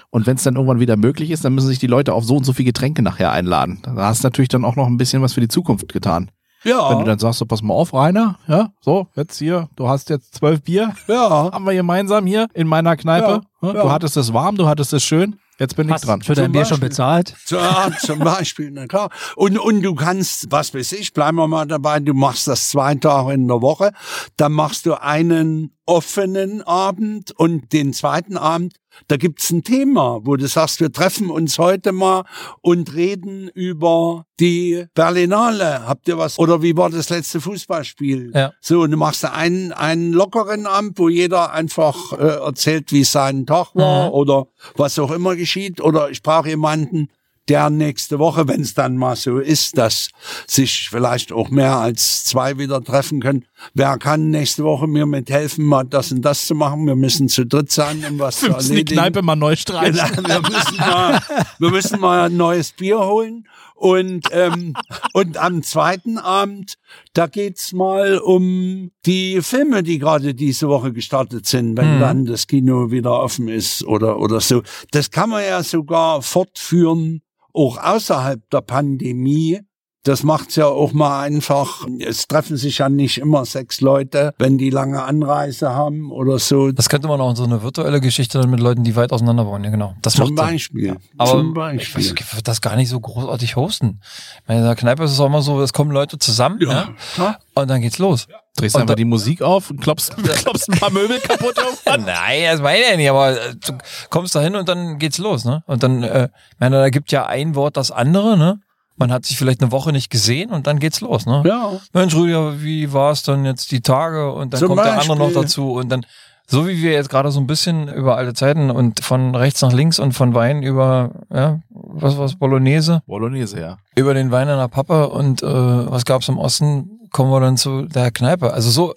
[0.10, 2.36] und wenn es dann irgendwann wieder möglich ist, dann müssen sich die Leute auf so
[2.36, 3.80] und so viel Getränke nachher einladen.
[3.84, 6.30] Da hast du natürlich dann auch noch ein bisschen was für die Zukunft getan.
[6.66, 9.88] Ja, Wenn du dann sagst, so, pass mal auf, Rainer, ja, so, jetzt hier, du
[9.88, 11.30] hast jetzt zwölf Bier, ja.
[11.54, 13.42] haben wir gemeinsam hier in meiner Kneipe.
[13.64, 13.72] Ja.
[13.74, 16.22] Du hattest es warm, du hattest es schön, jetzt bin ich Hast dran.
[16.22, 16.90] für dein Zum Bier schon Beispiel.
[16.90, 17.36] bezahlt.
[17.48, 19.10] Ja, zum Beispiel, na klar.
[19.36, 22.96] Und, und du kannst, was weiß ich, bleiben wir mal dabei, du machst das zwei
[22.96, 23.92] Tage in der Woche,
[24.38, 28.76] dann machst du einen offenen Abend und den zweiten Abend,
[29.08, 32.24] da gibt's ein Thema, wo du sagst, wir treffen uns heute mal
[32.62, 35.88] und reden über die Berlinale.
[35.88, 36.38] Habt ihr was?
[36.40, 38.32] Oder wie war das letzte Fußballspiel?
[38.34, 38.54] Ja.
[38.62, 43.04] So, und du machst da einen, einen lockeren Abend, wo jeder einfach äh, erzählt, wie
[43.04, 44.14] sein Tag war Mhm.
[44.14, 45.82] oder was auch immer geschieht.
[45.82, 47.10] Oder ich brauche jemanden,
[47.50, 50.10] der nächste Woche, wenn es dann mal so ist, dass
[50.48, 53.46] sich vielleicht auch mehr als zwei wieder treffen können.
[53.74, 56.86] Wer kann nächste Woche mir mithelfen, mal das und das zu machen?
[56.86, 59.00] Wir müssen zu dritt sein, um was Wir zu müssen die erledigen.
[59.00, 60.00] Kneipe mal neu streichen.
[60.16, 61.22] Genau, wir, müssen mal,
[61.60, 63.48] wir müssen mal ein neues Bier holen.
[63.82, 64.76] Und, ähm,
[65.14, 66.76] und am zweiten Abend,
[67.14, 72.00] da geht's mal um die Filme, die gerade diese Woche gestartet sind, wenn Mhm.
[72.00, 74.62] dann das Kino wieder offen ist oder, oder so.
[74.92, 79.62] Das kann man ja sogar fortführen, auch außerhalb der Pandemie.
[80.04, 81.86] Das macht's ja auch mal einfach.
[82.00, 86.72] Es treffen sich ja nicht immer sechs Leute, wenn die lange Anreise haben oder so.
[86.72, 89.46] Das könnte man auch in so eine virtuelle Geschichte dann mit Leuten, die weit auseinander
[89.46, 89.94] wohnen, ja genau.
[90.02, 90.34] Das Zum.
[90.34, 90.98] Beispiel.
[91.20, 92.02] Aber Zum ich, Beispiel.
[92.04, 94.00] weiß, ich würde das gar nicht so großartig hosten.
[94.42, 96.72] Ich meine, in der Kneipe ist es auch immer so, es kommen Leute zusammen Ja,
[96.72, 96.90] ja.
[97.14, 97.40] klar.
[97.54, 98.28] und dann geht's los.
[98.58, 102.02] Drehst Und einfach da- die Musik auf und klopfst, klopfst ein paar Möbel kaputt irgendwann.
[102.06, 103.78] Nein, das meine ich ja nicht, aber äh, du
[104.10, 105.64] kommst da hin und dann geht's los, ne?
[105.68, 108.60] Und dann, äh, ich meine, da gibt ja ein Wort das andere, ne?
[109.02, 111.42] Man hat sich vielleicht eine Woche nicht gesehen und dann geht's los, ne?
[111.44, 111.72] Ja.
[111.92, 114.32] Mensch, Rüdiger, wie war es dann jetzt die Tage?
[114.32, 115.42] Und dann Zum kommt der andere noch Beispiel.
[115.42, 116.06] dazu und dann,
[116.46, 119.74] so wie wir jetzt gerade so ein bisschen über alte Zeiten und von rechts nach
[119.74, 123.78] links und von Wein über, ja, was war's, Bolognese, Bolognese, ja.
[123.96, 127.88] über den Wein einer Papa und äh, was gab's im Osten, kommen wir dann zu
[127.88, 128.54] der Kneipe.
[128.54, 128.94] Also so,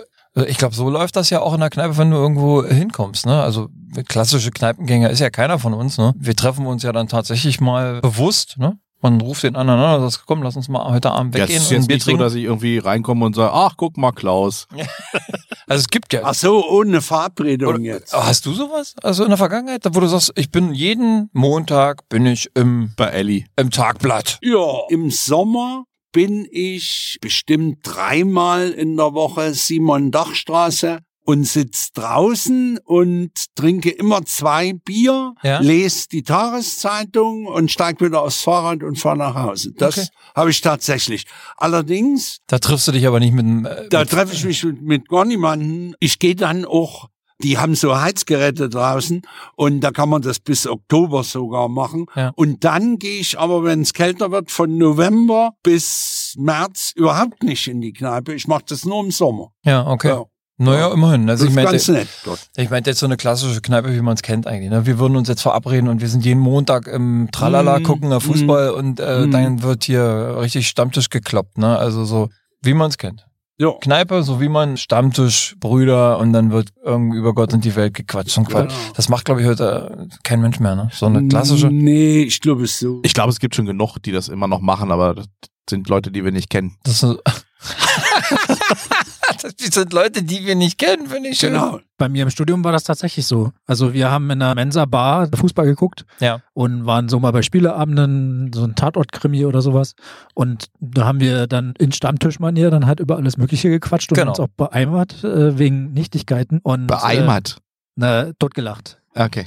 [0.47, 3.25] ich glaube, so läuft das ja auch in der Kneipe, wenn du irgendwo hinkommst.
[3.25, 3.41] Ne?
[3.41, 3.69] Also
[4.07, 5.97] klassische Kneipengänger ist ja keiner von uns.
[5.97, 6.13] Ne?
[6.19, 8.59] Wir treffen uns ja dann tatsächlich mal bewusst.
[8.59, 8.77] Ne?
[9.05, 11.65] Man ruft den anderen an und sagt, komm, lass uns mal heute Abend weggehen es
[11.65, 12.23] ist und ein jetzt Bier nicht so, trinken.
[12.23, 14.67] dass ich irgendwie reinkomme und sage, ach, guck mal, Klaus.
[15.67, 16.23] also es gibt ja.
[16.25, 18.15] Ach so, ohne Verabredung Oder- jetzt.
[18.15, 18.95] Hast du sowas?
[19.03, 23.09] Also in der Vergangenheit, wo du sagst, ich bin jeden Montag bin ich im, Bei
[23.09, 23.45] Ellie.
[23.57, 24.39] im Tagblatt.
[24.41, 32.79] Ja, im Sommer bin ich bestimmt dreimal in der Woche Simon Dachstraße und sitz draußen
[32.85, 35.59] und trinke immer zwei Bier, Ja.
[35.61, 39.73] lese die Tageszeitung und steig wieder aufs Fahrrad und fahre nach Hause.
[39.77, 40.09] Das Okay.
[40.37, 41.25] habe ich tatsächlich.
[41.57, 43.67] Allerdings, Da triffst du dich aber nicht mit.
[43.67, 45.95] Äh, da treffe ich mich mit, mit gar niemanden.
[46.01, 47.09] Ich gehe dann auch
[47.43, 49.21] die haben so Heizgeräte draußen
[49.57, 52.07] und da kann man das bis Oktober sogar machen.
[52.15, 52.31] Ja.
[52.37, 57.67] Und dann gehe ich aber, wenn es kälter wird, von November bis März überhaupt nicht
[57.67, 58.35] in die Kneipe.
[58.35, 59.49] Ich mache das nur im Sommer.
[59.65, 60.09] Ja, okay.
[60.11, 60.25] Ja.
[60.57, 61.27] Naja, immerhin.
[61.27, 62.39] Das Also ich ist meinte, ganz nett dort.
[62.57, 64.71] ich meinte jetzt so eine klassische Kneipe, wie man es kennt eigentlich.
[64.71, 64.87] Ne?
[64.87, 68.21] Wir würden uns jetzt verabreden und wir sind jeden Montag im Tralala Mm, gucken, äh,
[68.21, 69.31] Fußball und äh, mm.
[69.33, 71.59] dann wird hier richtig Stammtisch gekloppt.
[71.59, 71.77] Ne?
[71.77, 72.29] Also so,
[72.63, 73.27] wie man es kennt.
[73.59, 73.73] Ja.
[73.81, 77.95] Kneipe, so wie man Stammtisch, Brüder und dann wird irgendwie über Gott und die Welt
[77.95, 78.71] gequatscht und Quatsch.
[78.71, 78.93] Genau.
[78.95, 80.75] Das macht, glaube ich, heute äh, kein Mensch mehr.
[80.75, 80.89] Ne?
[80.93, 81.69] So eine klassische.
[81.69, 83.01] Nee, ich glaube es so.
[83.05, 85.27] Ich glaube, es gibt schon genug, die das immer noch machen, aber das
[85.71, 86.77] sind Leute, die wir nicht kennen.
[86.83, 87.19] Das sind,
[89.43, 91.53] das sind Leute, die wir nicht kennen, finde ich schön.
[91.53, 91.81] Genau.
[91.97, 93.53] Bei mir im Studium war das tatsächlich so.
[93.67, 96.41] Also wir haben in einer Mensa-Bar Fußball geguckt Ja.
[96.53, 99.95] und waren so mal bei Spieleabenden, so ein Tatort-Krimi oder sowas.
[100.35, 104.31] Und da haben wir dann in Stammtischmanier dann halt über alles Mögliche gequatscht und Genau.
[104.31, 106.61] uns auch beeimert äh, wegen Nichtigkeiten.
[106.63, 107.57] Und, Beeimert.
[107.59, 107.61] Äh,
[107.97, 108.99] na, totgelacht.
[109.15, 109.47] Okay.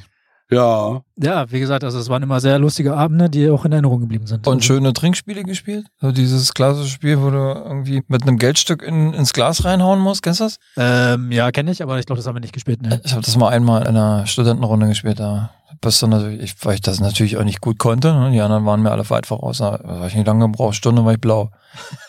[0.50, 1.02] Ja.
[1.18, 4.28] Ja, wie gesagt, also es waren immer sehr lustige Abende, die auch in Erinnerung geblieben
[4.28, 4.48] sind.
[4.48, 5.88] Und schöne Trinkspiele gespielt.
[6.00, 10.24] So dieses klassische Spiel, wo du irgendwie mit einem Geldstück in, ins Glas reinhauen musst.
[10.24, 10.58] Kennst du das?
[10.78, 12.82] Ähm, ja, kenne ich, aber ich glaube, das haben wir nicht gespielt.
[12.82, 13.02] Ne?
[13.04, 15.20] Ich habe das mal einmal in einer Studentenrunde gespielt.
[15.20, 18.14] Da bist du natürlich, ich, weil ich das natürlich auch nicht gut konnte.
[18.14, 18.32] Ne?
[18.32, 19.58] Die anderen waren mir alle weit voraus.
[19.58, 20.76] Da habe ich nicht lange gebraucht.
[20.76, 21.52] Stunde war ich blau.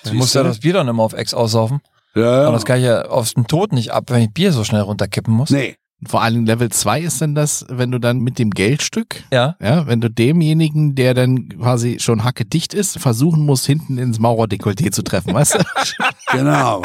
[0.05, 1.81] Ich musste ja das Bier dann immer auf Ex aussaufen.
[2.15, 2.53] Ja, Aber ja.
[2.53, 5.35] das kann ich ja aus dem Tod nicht ab, wenn ich Bier so schnell runterkippen
[5.35, 5.51] muss.
[5.51, 5.77] Nee.
[6.07, 9.57] Vor allem Level 2 ist denn das, wenn du dann mit dem Geldstück, Ja.
[9.61, 14.21] ja, wenn du demjenigen, der dann quasi schon hacke dicht ist, versuchen musst, hinten ins
[14.21, 15.59] Maurerdekolleté zu treffen, weißt du?
[16.33, 16.83] Genau.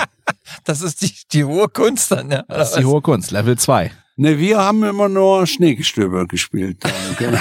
[0.63, 2.43] Das ist die, die hohe Kunst dann, ja.
[2.47, 3.91] Das ist die hohe Kunst, Level 2.
[4.15, 6.77] Ne, wir haben immer nur Schneegestöber gespielt.
[7.19, 7.39] Genau.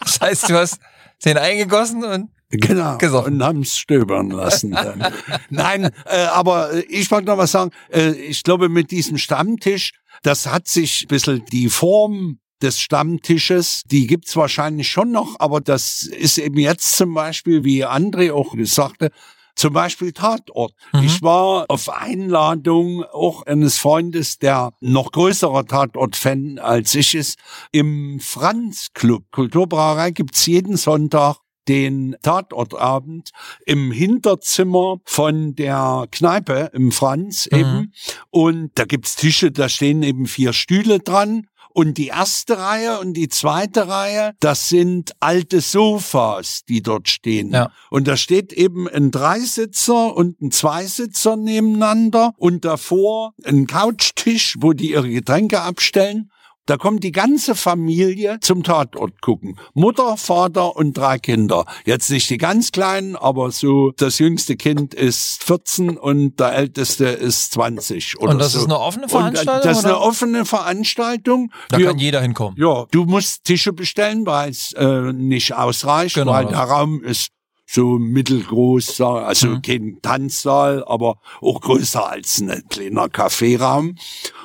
[0.00, 0.78] Das heißt, du hast
[1.24, 2.96] den eingegossen und Genau.
[2.98, 3.34] Gesoffen.
[3.34, 4.70] Und haben es stöbern lassen.
[4.70, 5.04] Dann.
[5.50, 7.72] Nein, äh, aber äh, ich wollte noch was sagen.
[7.92, 9.92] Äh, ich glaube, mit diesem Stammtisch,
[10.26, 15.60] das hat sich ein bisschen die Form des Stammtisches, die gibt's wahrscheinlich schon noch, aber
[15.60, 19.10] das ist eben jetzt zum Beispiel, wie André auch sagte,
[19.54, 20.74] zum Beispiel Tatort.
[20.92, 21.02] Mhm.
[21.04, 27.38] Ich war auf Einladung auch eines Freundes, der noch größerer Tatort-Fan als ich ist,
[27.72, 29.24] im Franz Club.
[29.30, 31.36] Kulturbrauerei gibt's jeden Sonntag
[31.68, 33.30] den Tatortabend
[33.64, 37.58] im Hinterzimmer von der Kneipe im Franz Mhm.
[37.58, 37.92] eben.
[38.30, 41.46] Und da gibt's Tische, da stehen eben vier Stühle dran.
[41.72, 47.50] Und die erste Reihe und die zweite Reihe, das sind alte Sofas, die dort stehen.
[47.52, 47.70] Ja.
[47.90, 54.72] Und da steht eben ein Dreisitzer und ein Zweisitzer nebeneinander und davor ein Couchtisch, wo
[54.72, 56.30] die ihre Getränke abstellen.
[56.66, 59.56] Da kommt die ganze Familie zum Tatort gucken.
[59.74, 61.64] Mutter, Vater und drei Kinder.
[61.84, 67.06] Jetzt nicht die ganz kleinen, aber so das jüngste Kind ist 14 und der älteste
[67.06, 68.58] ist 20 oder Und das so.
[68.58, 69.62] ist eine offene Und Veranstaltung?
[69.70, 70.06] das ist eine oder?
[70.06, 71.50] offene Veranstaltung.
[71.68, 72.56] Da Wir- kann jeder hinkommen.
[72.58, 76.32] ja, du musst Tische bestellen, weil es äh, nicht ausreicht, Genau.
[76.32, 77.28] weil der Raum ist
[77.66, 79.62] so mittelgroß, sag- also Mhm.
[79.62, 83.96] kein Tanzsaal, aber auch größer als ein kleiner Kaffeeraum.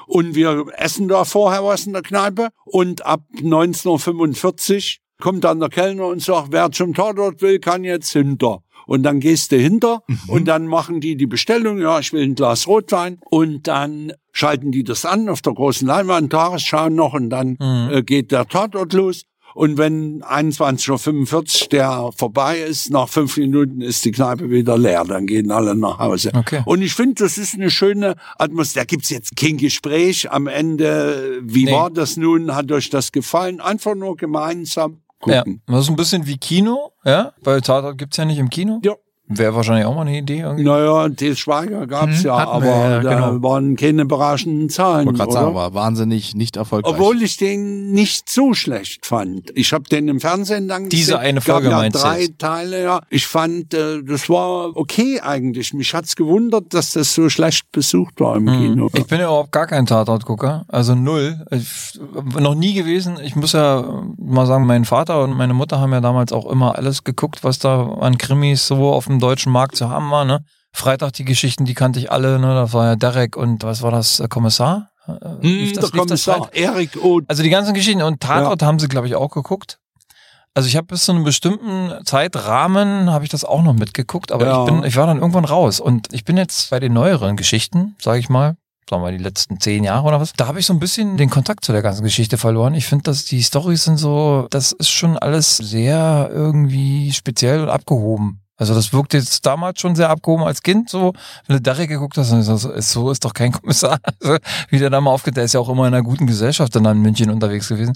[0.07, 3.21] Und wir essen da vorher was in der Kneipe und ab
[4.05, 8.63] 1945 kommt dann der Kellner und sagt, wer zum Tatort will, kann jetzt hinter.
[8.87, 12.33] Und dann gehst du hinter und dann machen die die Bestellung, ja, ich will ein
[12.35, 17.29] Glas Rotwein und dann schalten die das an auf der großen Leinwand, Tagesschau noch und
[17.29, 17.89] dann Mhm.
[17.91, 19.23] äh, geht der Tatort los.
[19.53, 25.03] Und wenn 21.45 Uhr der vorbei ist, nach fünf Minuten ist die Kneipe wieder leer,
[25.05, 26.31] dann gehen alle nach Hause.
[26.33, 26.61] Okay.
[26.65, 28.85] Und ich finde, das ist eine schöne Atmosphäre.
[28.85, 31.39] Da gibt's jetzt kein Gespräch am Ende.
[31.43, 31.71] Wie Nee.
[31.73, 32.55] war das nun?
[32.55, 33.59] Hat euch das gefallen?
[33.59, 35.61] Einfach nur gemeinsam Ja, gucken.
[35.67, 38.79] das ist ein bisschen wie Kino, ja, weil Tatort gibt's ja nicht im Kino.
[38.83, 38.95] Ja.
[39.37, 40.63] Wäre wahrscheinlich auch mal eine Idee irgendwie.
[40.63, 43.43] Naja, Til Schweiger gab's Hm, ja, aber wir ja, da genau.
[43.43, 45.01] waren keine überraschenden Zahlen.
[45.01, 46.93] Ich wollte gerade sagen, war wahnsinnig nicht erfolgreich.
[46.93, 49.51] Obwohl ich den nicht so schlecht fand.
[49.55, 51.25] Ich habe den im Fernsehen dann Diese gesehen.
[51.25, 52.39] eine Gab Folge ja meinst du drei jetzt?
[52.39, 53.01] Teile, ja.
[53.09, 55.73] Ich fand, äh, das war okay eigentlich.
[55.73, 58.89] Mich hat's gewundert, dass das so schlecht besucht war im Kino.
[58.93, 61.45] Ich bin ja überhaupt gar kein Tatortgucker, also null.
[61.51, 61.99] Ich,
[62.39, 63.17] noch nie gewesen.
[63.23, 66.75] Ich muss ja mal sagen, mein Vater und meine Mutter haben ja damals auch immer
[66.77, 70.25] alles geguckt, was da an Krimis so auf dem deutschen Markt zu haben war.
[70.25, 70.43] Ne?
[70.73, 72.37] Freitag die Geschichten, die kannte ich alle.
[72.39, 72.47] Ne?
[72.53, 74.89] Da war ja Derek und was war das, äh, Kommissar?
[75.07, 77.21] Äh, Hm, das- der Kommissar Erik O.
[77.27, 79.77] Also die ganzen Geschichten und Tatort haben sie, glaube ich, auch geguckt.
[80.53, 84.45] Also ich habe bis zu einem bestimmten Zeitrahmen habe ich das auch noch mitgeguckt, aber
[84.45, 84.59] Ja.
[84.65, 87.95] ich bin, ich war dann irgendwann raus und ich bin jetzt bei den neueren Geschichten,
[88.01, 88.57] sage ich mal,
[88.89, 90.33] sagen wir mal die letzten zehn Jahre oder was.
[90.33, 92.73] Da habe ich so ein bisschen den Kontakt zu der ganzen Geschichte verloren.
[92.73, 97.69] Ich finde, dass die Storys sind so, das ist schon alles sehr irgendwie speziell und
[97.69, 98.40] abgehoben.
[98.61, 101.13] Also das wirkt jetzt damals schon sehr abgehoben als Kind so.
[101.47, 102.61] Wenn du Derek geguckt hast, dann ist das,
[102.93, 103.97] so ist doch kein Kommissar.
[104.21, 104.37] Also,
[104.69, 106.99] wie der mal aufgeht, der ist ja auch immer in einer guten Gesellschaft dann in
[106.99, 107.93] München unterwegs gewesen.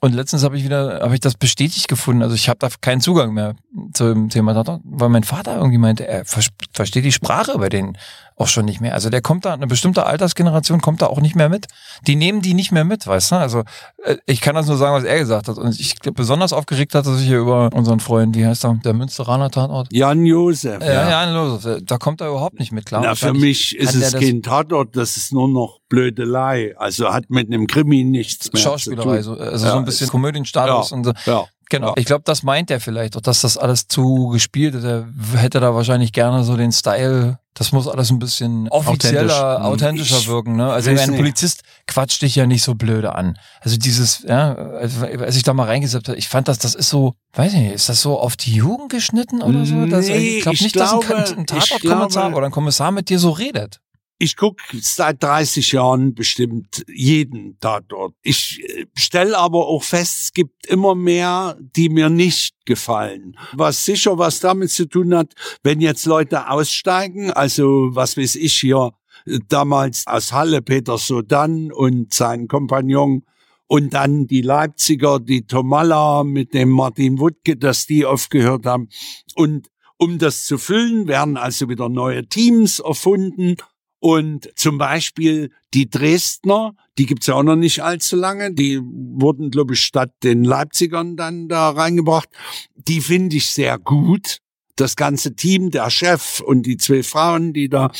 [0.00, 2.22] Und letztens habe ich wieder, habe ich das bestätigt gefunden.
[2.24, 3.54] Also ich habe da keinen Zugang mehr
[3.92, 7.96] zum Thema Tatort, weil mein Vater irgendwie meinte, er vers- versteht die Sprache bei denen
[8.42, 8.94] auch schon nicht mehr.
[8.94, 11.66] Also der kommt da, eine bestimmte Altersgeneration kommt da auch nicht mehr mit.
[12.06, 13.36] Die nehmen die nicht mehr mit, weißt du?
[13.36, 13.62] Also
[14.04, 15.56] äh, ich kann das nur sagen, was er gesagt hat.
[15.58, 18.74] Und ich glaube, besonders aufgeregt hat er sich hier über unseren Freund, wie heißt er,
[18.84, 19.88] der Münsteraner Tatort.
[19.92, 20.82] Jan Josef.
[20.82, 23.02] Ja, ja, los, da kommt er überhaupt nicht mit klar.
[23.04, 26.74] Na, für mich ist es das- kein Tatort, das ist nur noch Blödelei.
[26.76, 29.44] Also hat mit einem Krimi nichts mehr Schauspielerei, zu so, tun.
[29.48, 30.96] also Ja, so ein bisschen Komödienstatus Ja.
[30.96, 31.12] und so.
[31.26, 31.44] Ja.
[31.72, 31.94] Genau.
[31.96, 34.84] Ich glaube, das meint er vielleicht, auch dass das alles zu gespielt ist.
[34.84, 35.06] Er
[35.36, 40.12] hätte da wahrscheinlich gerne so den Style, das muss alles ein bisschen offizieller, Authentisch.
[40.12, 40.56] authentischer Ich wirken.
[40.56, 40.70] Ne?
[40.70, 41.16] Also ein.
[41.16, 43.38] Polizist quatscht dich ja nicht so blöde an.
[43.60, 47.14] Also dieses, ja, als ich da mal reingesetzt habe, ich fand das, das ist so,
[47.32, 49.86] weiß ich nicht, ist das so auf die Jugend geschnitten oder so?
[49.86, 53.08] Das, Nee, ich glaube ich nicht, dass ein, glaube- ein Tatortkommissar oder ein Kommissar mit
[53.08, 53.80] dir so redet.
[54.22, 58.14] Ich guck seit 30 Jahren bestimmt jeden Tatort.
[58.22, 63.36] Ich äh, stelle aber auch fest, es gibt immer mehr, die mir nicht gefallen.
[63.52, 68.54] Was sicher was damit zu tun hat, wenn jetzt Leute aussteigen, also was weiß ich
[68.54, 68.92] hier,
[69.26, 73.24] äh, damals aus Halle Peter Sodan und sein Kompagnon
[73.66, 78.88] und dann die Leipziger, die Tomalla mit dem Martin Wuttke, dass die aufgehört haben.
[79.34, 83.56] Und um das zu füllen, werden also wieder neue Teams erfunden.
[84.02, 89.52] Und zum Beispiel die Dresdner, die gibt's ja auch noch nicht allzu lange, die wurden,
[89.52, 92.28] glaube ich, statt den Leipzigern dann da reingebracht.
[92.74, 94.38] Die finde ich sehr gut.
[94.74, 97.92] Das ganze Team, der Chef und die zwei Frauen, die da.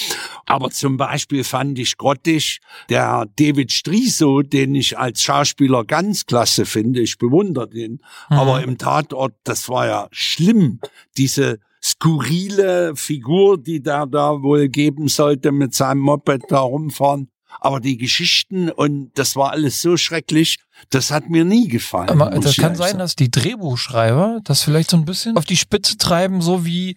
[0.44, 6.66] Aber zum Beispiel fand ich grottig, der David Striso, den ich als Schauspieler ganz klasse
[6.66, 8.00] finde, ich bewundere den.
[8.28, 10.80] Aber im Tatort, das war ja schlimm.
[11.16, 17.28] Diese skurrile Figur, die der da wohl geben sollte, mit seinem Moped da rumfahren.
[17.60, 20.58] Aber die Geschichten und das war alles so schrecklich,
[20.90, 22.08] das hat mir nie gefallen.
[22.08, 22.98] Aber das kann sein, sagen.
[22.98, 26.96] dass die Drehbuchschreiber das vielleicht so ein bisschen auf die Spitze treiben, so wie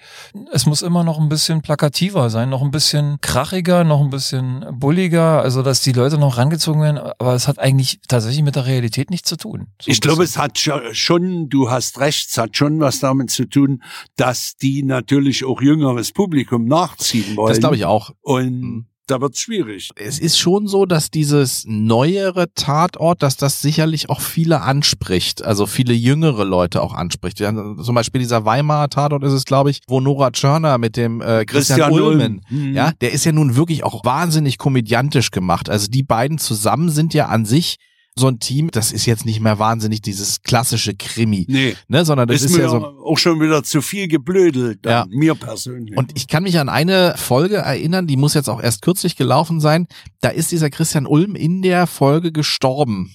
[0.52, 4.66] es muss immer noch ein bisschen plakativer sein, noch ein bisschen krachiger, noch ein bisschen
[4.74, 8.66] bulliger, also dass die Leute noch rangezogen werden, aber es hat eigentlich tatsächlich mit der
[8.66, 9.68] Realität nichts zu tun.
[9.82, 13.30] So Ich glaube, es hat scho- schon, du hast recht, es hat schon was damit
[13.30, 13.84] zu tun,
[14.16, 17.50] dass die natürlich auch jüngeres Publikum nachziehen wollen.
[17.50, 18.12] Das glaube ich auch.
[18.22, 18.86] Und Mhm.
[19.08, 19.90] Da wird's schwierig.
[19.96, 25.66] Es ist schon so, dass dieses neuere Tatort, dass das sicherlich auch viele anspricht, also
[25.66, 27.38] viele jüngere Leute auch anspricht.
[27.38, 31.46] Zum Beispiel dieser Weimarer Tatort ist es, glaube ich, wo Nora Tschörner mit dem äh,
[31.46, 32.68] Christian, Christian Ulmen, Ulm.
[32.68, 32.74] Mhm.
[32.74, 35.70] ja, der ist ja nun wirklich auch wahnsinnig komödiantisch gemacht.
[35.70, 37.78] Also die beiden zusammen sind ja an sich
[38.18, 42.30] so ein Team, das ist jetzt nicht mehr wahnsinnig dieses klassische Krimi, Nee, ne, sondern
[42.30, 45.98] das ist, ist, mir ja so auch schon wieder zu viel geblödelt, dann, mir persönlich.
[45.98, 49.60] Und ich kann mich an eine Folge erinnern, die muss jetzt auch erst kürzlich gelaufen
[49.60, 49.88] sein.
[50.22, 53.14] Da ist dieser Christian Ulm in der Folge gestorben.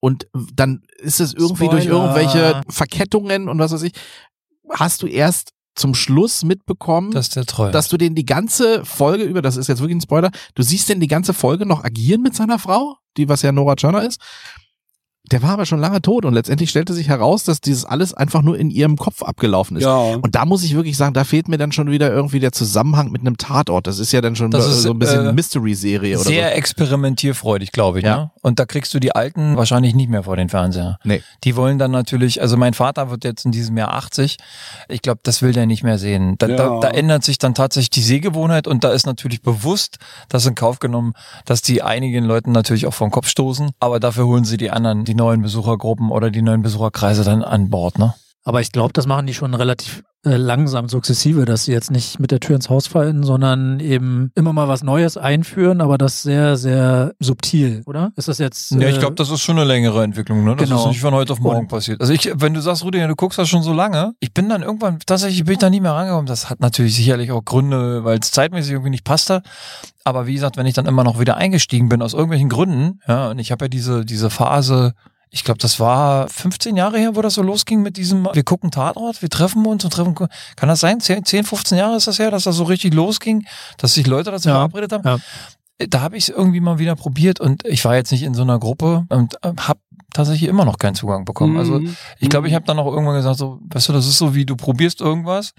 [0.00, 2.02] Und dann ist es irgendwie durch Spoiler.
[2.02, 3.92] irgendwelche Verkettungen und was weiß ich,
[4.70, 9.24] hast du erst zum Schluss mitbekommen, das ist der dass du den die ganze Folge
[9.24, 12.22] über, das ist jetzt wirklich ein Spoiler, du siehst den die ganze Folge noch agieren
[12.22, 14.20] mit seiner Frau, die was ja Nora Turner ist.
[15.30, 18.42] Der war aber schon lange tot und letztendlich stellte sich heraus, dass dieses alles einfach
[18.42, 19.84] nur in ihrem Kopf abgelaufen ist.
[19.84, 19.96] ja.
[19.96, 23.10] Und da muss ich wirklich sagen, da fehlt mir dann schon wieder irgendwie der Zusammenhang
[23.10, 23.86] mit einem Tatort.
[23.86, 26.48] Das ist ja dann schon Das so ist, so ein bisschen äh, Mystery-Serie oder Sehr
[26.50, 26.54] so.
[26.56, 28.04] experimentierfreudig, glaube ich.
[28.04, 28.16] Ja.
[28.16, 28.30] Ne?
[28.42, 30.98] Und da kriegst du die Alten wahrscheinlich nicht mehr vor den Fernseher.
[31.04, 31.22] Nee.
[31.44, 34.36] Die wollen dann natürlich, also mein Vater wird jetzt in diesem Jahr 80.
[34.88, 36.36] Ich glaube, das will der nicht mehr sehen.
[36.38, 36.80] Da, da, Ja.
[36.80, 39.98] da ändert sich dann tatsächlich die Sehgewohnheit und da ist natürlich bewusst
[40.28, 41.12] das in Kauf genommen,
[41.44, 43.70] dass die einigen Leuten natürlich auch vom Kopf stoßen.
[43.80, 47.68] Aber dafür holen sie die anderen, die neuen Besuchergruppen oder die neuen Besucherkreise dann an
[47.68, 48.14] Bord, ne?
[48.44, 52.18] Aber ich glaube, das machen die schon relativ äh, langsam, sukzessive, dass sie jetzt nicht
[52.20, 56.22] mit der Tür ins Haus fallen, sondern eben immer mal was Neues einführen, aber das
[56.22, 58.12] sehr, sehr subtil, oder?
[58.16, 58.70] Ist das jetzt.
[58.72, 60.56] Ja, ich äh, glaube, das ist schon eine längere Entwicklung, ne?
[60.56, 60.82] Das Genau.
[60.82, 62.00] ist nicht von heute auf morgen Und- passiert.
[62.00, 64.62] Also ich, wenn du sagst, Rudi, du guckst das schon so lange, ich bin dann
[64.62, 66.26] irgendwann, tatsächlich bin ich da nie mehr rangekommen.
[66.26, 69.42] Das hat natürlich sicherlich auch Gründe, weil es zeitmäßig irgendwie nicht passte.
[70.04, 73.28] Aber wie gesagt, wenn ich dann immer noch wieder eingestiegen bin, aus irgendwelchen Gründen, ja,
[73.30, 74.92] und ich habe ja diese, diese Phase,
[75.30, 78.70] ich glaube, das war 15 Jahre her, wo das so losging mit diesem, wir gucken
[78.70, 81.00] Tatort, wir treffen uns und treffen, kann das sein?
[81.00, 83.46] 10, 10 15 Jahre ist das her, dass das so richtig losging,
[83.78, 85.04] dass sich Leute dazu Ja, verabredet haben?
[85.06, 85.18] ja.
[85.88, 88.42] Da habe ich es irgendwie mal wieder probiert und ich war jetzt nicht in so
[88.42, 89.80] einer Gruppe und habe
[90.12, 91.56] tatsächlich immer noch keinen Zugang bekommen.
[91.56, 91.96] Also Mhm.
[92.18, 94.44] ich glaube, ich habe dann auch irgendwann gesagt, so, weißt du, das ist so wie
[94.44, 95.52] du probierst irgendwas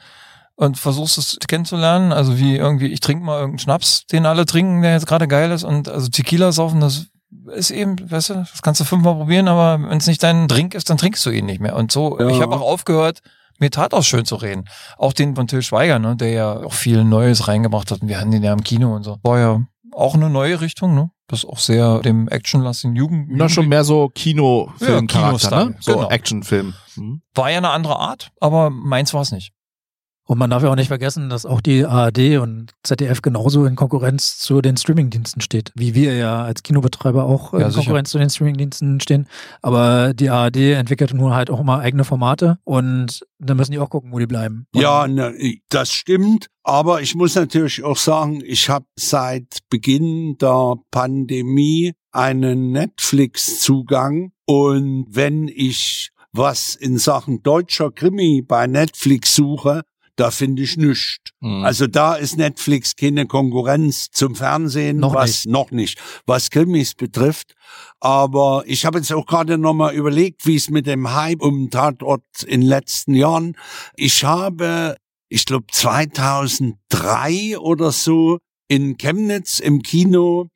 [0.55, 2.11] und versuchst es kennenzulernen.
[2.11, 5.49] Also wie irgendwie, ich trinke mal irgendeinen Schnaps, den alle trinken, der jetzt gerade geil
[5.49, 7.07] ist und also Tequila saufen, das
[7.53, 10.73] ist eben, weißt du, das kannst du fünfmal probieren, aber wenn es nicht dein Drink
[10.73, 11.75] ist, dann trinkst du ihn nicht mehr.
[11.75, 12.27] Und so, Ja.
[12.29, 13.19] ich habe auch aufgehört,
[13.59, 14.65] mir Tatort schön zu reden.
[14.97, 18.01] Auch den von Till Schweiger, ne, der ja auch viel Neues reingebracht hat.
[18.01, 19.17] Und wir hatten den ja im Kino und so.
[19.23, 19.61] War ja
[19.93, 21.11] auch eine neue Richtung, ne?
[21.27, 23.27] Das auch sehr dem actionlastigen Jugend.
[23.29, 25.75] Na, schon mehr so Kinofilm-Charakter, Kinostyle, ne?
[25.79, 26.09] So genau.
[26.09, 26.73] Actionfilm.
[26.95, 27.21] Mhm.
[27.35, 29.53] War ja eine andere Art, aber meins war es nicht.
[30.25, 33.75] Und man darf ja auch nicht vergessen, dass auch die ARD und ZDF genauso in
[33.75, 37.81] Konkurrenz zu den Streamingdiensten steht, wie wir ja als Kinobetreiber auch Ja, in sicher.
[37.83, 39.27] Konkurrenz zu den Streamingdiensten stehen.
[39.61, 43.89] Aber die ARD entwickelt nun halt auch immer eigene Formate und da müssen die auch
[43.89, 44.67] gucken, wo die bleiben.
[44.73, 45.33] Und Ja, ne,
[45.69, 46.47] das stimmt.
[46.63, 54.31] Aber ich muss natürlich auch sagen, ich habe seit Beginn der Pandemie einen Netflix-Zugang.
[54.45, 59.81] Und wenn ich was in Sachen deutscher Krimi bei Netflix suche,
[60.15, 61.17] da finde ich nichts.
[61.39, 61.63] Mhm.
[61.63, 67.55] Also da ist Netflix keine Konkurrenz zum Fernsehen, Noch was noch nicht, was Krimis betrifft.
[67.99, 71.69] Aber ich habe jetzt auch gerade noch mal überlegt, wie es mit dem Hype um
[71.69, 73.55] Tatort in den letzten Jahren.
[73.95, 74.95] Ich habe,
[75.29, 80.49] ich glaube 2003 oder so in Chemnitz im Kino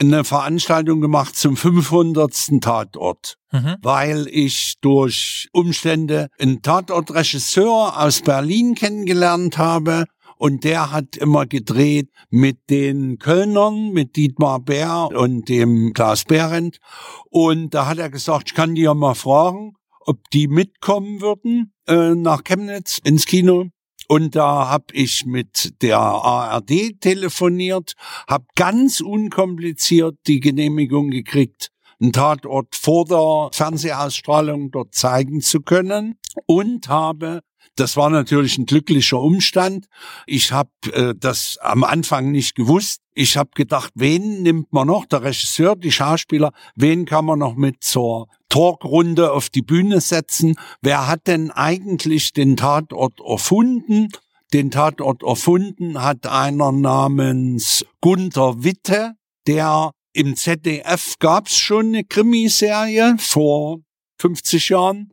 [0.00, 2.60] eine Veranstaltung gemacht zum 500.
[2.60, 3.76] Tatort Mhm.
[3.82, 10.06] weil ich durch Umstände einen Tatortregisseur aus Berlin kennengelernt habe
[10.38, 16.78] und der hat immer gedreht mit den Kölnern, mit Dietmar Bär und dem Klaus Behrendt
[17.30, 21.72] und da hat er gesagt, ich kann die ja mal fragen, ob die mitkommen würden
[21.86, 23.66] äh, nach Chemnitz ins Kino.
[24.08, 27.94] Und da habe ich mit der ARD telefoniert,
[28.28, 36.18] habe ganz unkompliziert die Genehmigung gekriegt, einen Tatort vor der Fernsehausstrahlung dort zeigen zu können
[36.46, 37.40] und habe
[37.76, 39.86] das war natürlich ein glücklicher Umstand.
[40.26, 43.00] Ich habe äh, das am Anfang nicht gewusst.
[43.14, 45.06] Ich habe gedacht, wen nimmt man noch?
[45.06, 50.56] Der Regisseur, die Schauspieler, wen kann man noch mit zur Talkrunde auf die Bühne setzen?
[50.82, 54.08] Wer hat denn eigentlich den Tatort erfunden?
[54.52, 59.14] Den Tatort erfunden hat einer namens Gunther Witte,
[59.46, 63.80] der im ZDF gab's schon eine Krimiserie vor
[64.20, 65.12] 50 Jahren.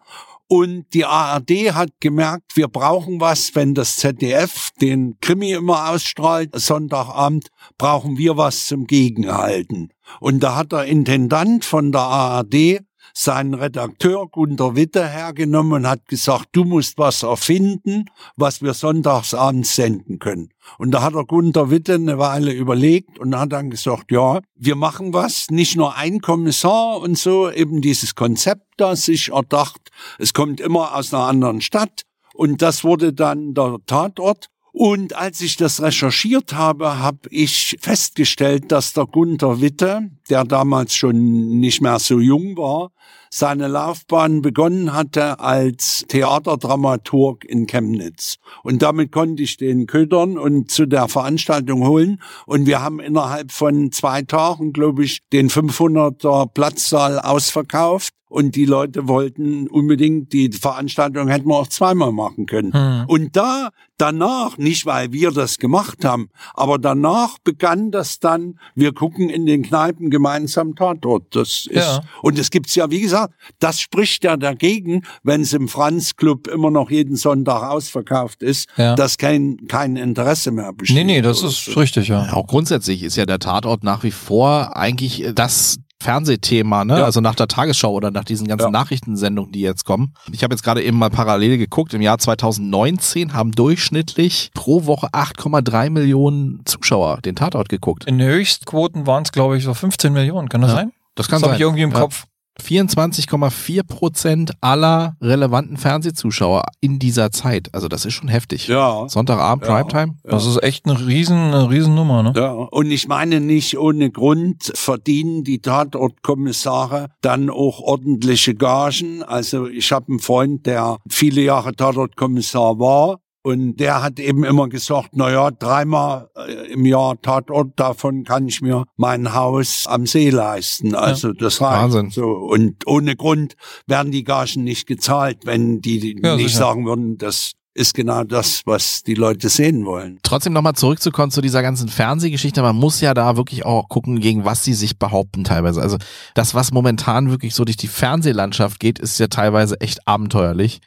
[0.54, 6.50] Und die ARD hat gemerkt, wir brauchen was, wenn das ZDF den Krimi immer ausstrahlt,
[6.54, 7.48] Sonntagabend,
[7.78, 9.94] brauchen wir was zum Gegenhalten.
[10.20, 12.82] Und da hat der Intendant von der ARD
[13.14, 18.06] seinen Redakteur Gunter Witte hergenommen und hat gesagt, du musst was erfinden,
[18.36, 20.50] was wir sonntagsabends senden können.
[20.78, 24.76] Und da hat der Gunter Witte eine Weile überlegt und hat dann gesagt, ja, wir
[24.76, 30.34] machen was, nicht nur ein Kommissar und so, eben dieses Konzept da sich erdacht, es
[30.34, 32.04] kommt immer aus einer anderen Stadt
[32.34, 34.48] und das wurde dann der Tatort.
[34.74, 40.96] Und als ich das recherchiert habe, habe ich festgestellt, dass der Gunther Witte, der damals
[40.96, 42.92] schon nicht mehr so jung war,
[43.34, 48.38] seine Laufbahn begonnen hatte als Theaterdramaturg in Chemnitz.
[48.62, 52.22] Und damit konnte ich den ködern und zu der Veranstaltung holen.
[52.46, 58.14] Und wir haben innerhalb von zwei Tagen, glaube ich, den 500er Platzsaal ausverkauft.
[58.28, 62.72] Und die Leute wollten unbedingt, die Veranstaltung hätten wir auch zweimal machen können.
[62.72, 63.04] Hm.
[63.08, 68.94] Und da, danach, nicht weil wir das gemacht haben, aber danach begann das dann, wir
[68.94, 71.36] gucken in den Kneipen gemeinsam Tatort.
[71.36, 72.02] Das ist, Ja.
[72.22, 73.21] und es gibt's ja, wie gesagt,
[73.60, 78.68] das spricht ja dagegen, wenn es im Franz Club immer noch jeden Sonntag ausverkauft ist,
[78.78, 78.96] Ja.
[78.96, 80.96] dass kein, kein Interesse mehr besteht.
[80.98, 82.34] Nee, nee, das ist richtig, ja.
[82.34, 86.98] Auch grundsätzlich ist ja der Tatort nach wie vor eigentlich das Fernsehthema, ne?
[86.98, 87.06] Ja.
[87.06, 88.72] Also nach der Tagesschau oder nach diesen ganzen Ja.
[88.72, 90.14] Nachrichtensendungen, die jetzt kommen.
[90.32, 91.94] Ich habe jetzt gerade eben mal parallel geguckt.
[91.94, 98.06] Im Jahr 2019 haben durchschnittlich pro Woche 8,3 Millionen Zuschauer den Tatort geguckt.
[98.06, 100.50] In den Höchstquoten waren es, glaube ich, so 15 Millionen.
[100.50, 100.92] Kann das Ja, sein?
[101.16, 101.56] Das kann das habe sein.
[101.58, 102.00] ich irgendwie im ja.
[102.00, 102.26] Kopf.
[102.60, 107.70] 24,4 Prozent aller relevanten Fernsehzuschauer in dieser Zeit.
[107.74, 108.68] Also das ist schon heftig.
[108.68, 109.08] Ja.
[109.08, 109.84] Sonntagabend, Ja.
[109.84, 110.18] Primetime.
[110.24, 112.34] Das ist echt eine riesen, eine Riesennummer, ne?
[112.36, 119.24] Ja, und ich meine nicht ohne Grund verdienen die Tatortkommissare dann auch ordentliche Gagen.
[119.24, 123.20] Also ich habe einen Freund, der viele Jahre Tatortkommissar war.
[123.44, 128.48] Und der hat eben immer gesagt, na ja, dreimal äh, im Jahr Tatort, davon kann
[128.48, 130.94] ich mir mein Haus am See leisten.
[130.94, 131.82] Also das reicht.
[131.82, 132.10] Wahnsinn.
[132.12, 132.28] So.
[132.28, 133.56] Und ohne Grund
[133.88, 136.60] werden die Gagen nicht gezahlt, wenn die Ja, nicht sicher.
[136.60, 140.20] sagen würden, das ist genau das, was die Leute sehen wollen.
[140.24, 142.62] Trotzdem nochmal zurückzukommen zu dieser ganzen Fernsehgeschichte.
[142.62, 145.82] Man muss ja da wirklich auch gucken, gegen was sie sich behaupten teilweise.
[145.82, 145.98] Also
[146.36, 150.82] das, was momentan wirklich so durch die Fernsehlandschaft geht, ist ja teilweise echt abenteuerlich.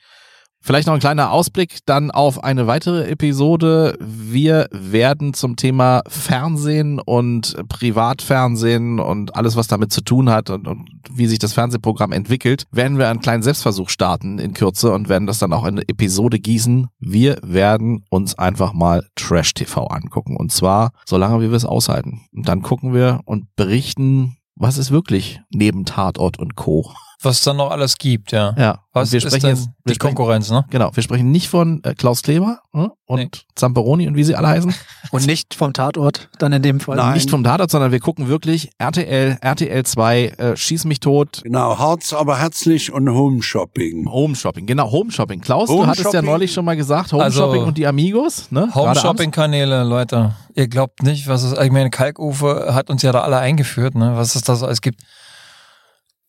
[0.67, 3.99] Vielleicht noch ein kleiner Ausblick dann auf eine weitere Episode.
[4.01, 10.67] Wir werden zum Thema Fernsehen und Privatfernsehen und alles, was damit zu tun hat und,
[10.67, 15.11] und wie sich das Fernsehprogramm entwickelt, werden wir einen kleinen Selbstversuch starten in Kürze und
[15.11, 16.87] werden das dann auch in eine Episode gießen.
[16.99, 22.23] Wir werden uns einfach mal Trash TV angucken und zwar solange wie wir es aushalten.
[22.33, 26.91] Und dann gucken wir und berichten, was ist wirklich neben Tatort und Co.
[27.25, 28.55] Was es dann noch alles gibt, ja.
[28.59, 30.65] Ja, Was und wir ist sprechen jetzt wir die sprechen, Konkurrenz, ne?
[30.71, 33.31] Genau, wir sprechen nicht von äh, Klaus Kleber äh, und Nee.
[33.55, 34.75] Zamperoni und wie sie alle heißen.
[35.11, 36.97] Und nicht vom Tatort, dann in dem Fall.
[36.97, 37.15] Nein.
[37.15, 41.79] Nicht vom Tatort, sondern wir gucken wirklich RTL, RTL 2, äh, Schieß mich tot, Genau,
[41.79, 44.11] Harz aber herzlich und Home Shopping.
[44.11, 44.67] Home Shopping.
[44.67, 45.41] Genau, Home Shopping.
[45.41, 46.27] Klaus, du Home hattest ja Shopping?
[46.31, 48.51] neulich schon mal gesagt, Home Also, Shopping und die Amigos.
[48.51, 48.69] Ne?
[48.73, 49.03] Gerade abends.
[49.05, 50.35] Home-Shopping-Kanäle, Leute.
[50.55, 54.17] Ihr glaubt nicht, was es, ich meine, Kalkufe hat uns ja da alle eingeführt, ne?
[54.17, 55.01] Was es da so alles gibt.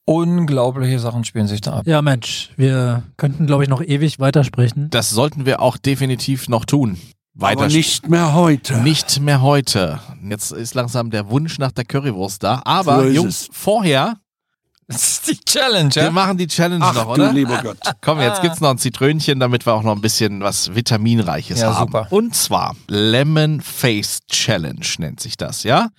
[0.06, 1.88] Unglaubliche Sachen spielen sich da ab.
[1.88, 4.90] Ja, Mensch, wir könnten, glaube ich, noch ewig weitersprechen.
[4.92, 7.00] Das sollten wir auch definitiv noch tun.
[7.34, 8.78] Weiter Aber nicht mehr heute.
[8.78, 10.00] Nicht mehr heute.
[10.24, 12.62] Jetzt ist langsam der Wunsch nach der Currywurst da.
[12.66, 13.50] Aber So Jungs, es.
[13.52, 14.16] vorher,
[14.88, 16.12] Das ist die Challenge, wir ja?
[16.12, 17.34] machen die Challenge Ach noch, du oder?
[17.34, 17.80] lieber Gott.
[18.02, 21.74] Komm, jetzt gibt's noch ein Zitrönchen, damit wir auch noch ein bisschen was Vitaminreiches Ja,
[21.76, 21.88] haben.
[21.92, 22.08] super.
[22.12, 25.90] Und zwar Lemon Face Challenge nennt sich das, ja?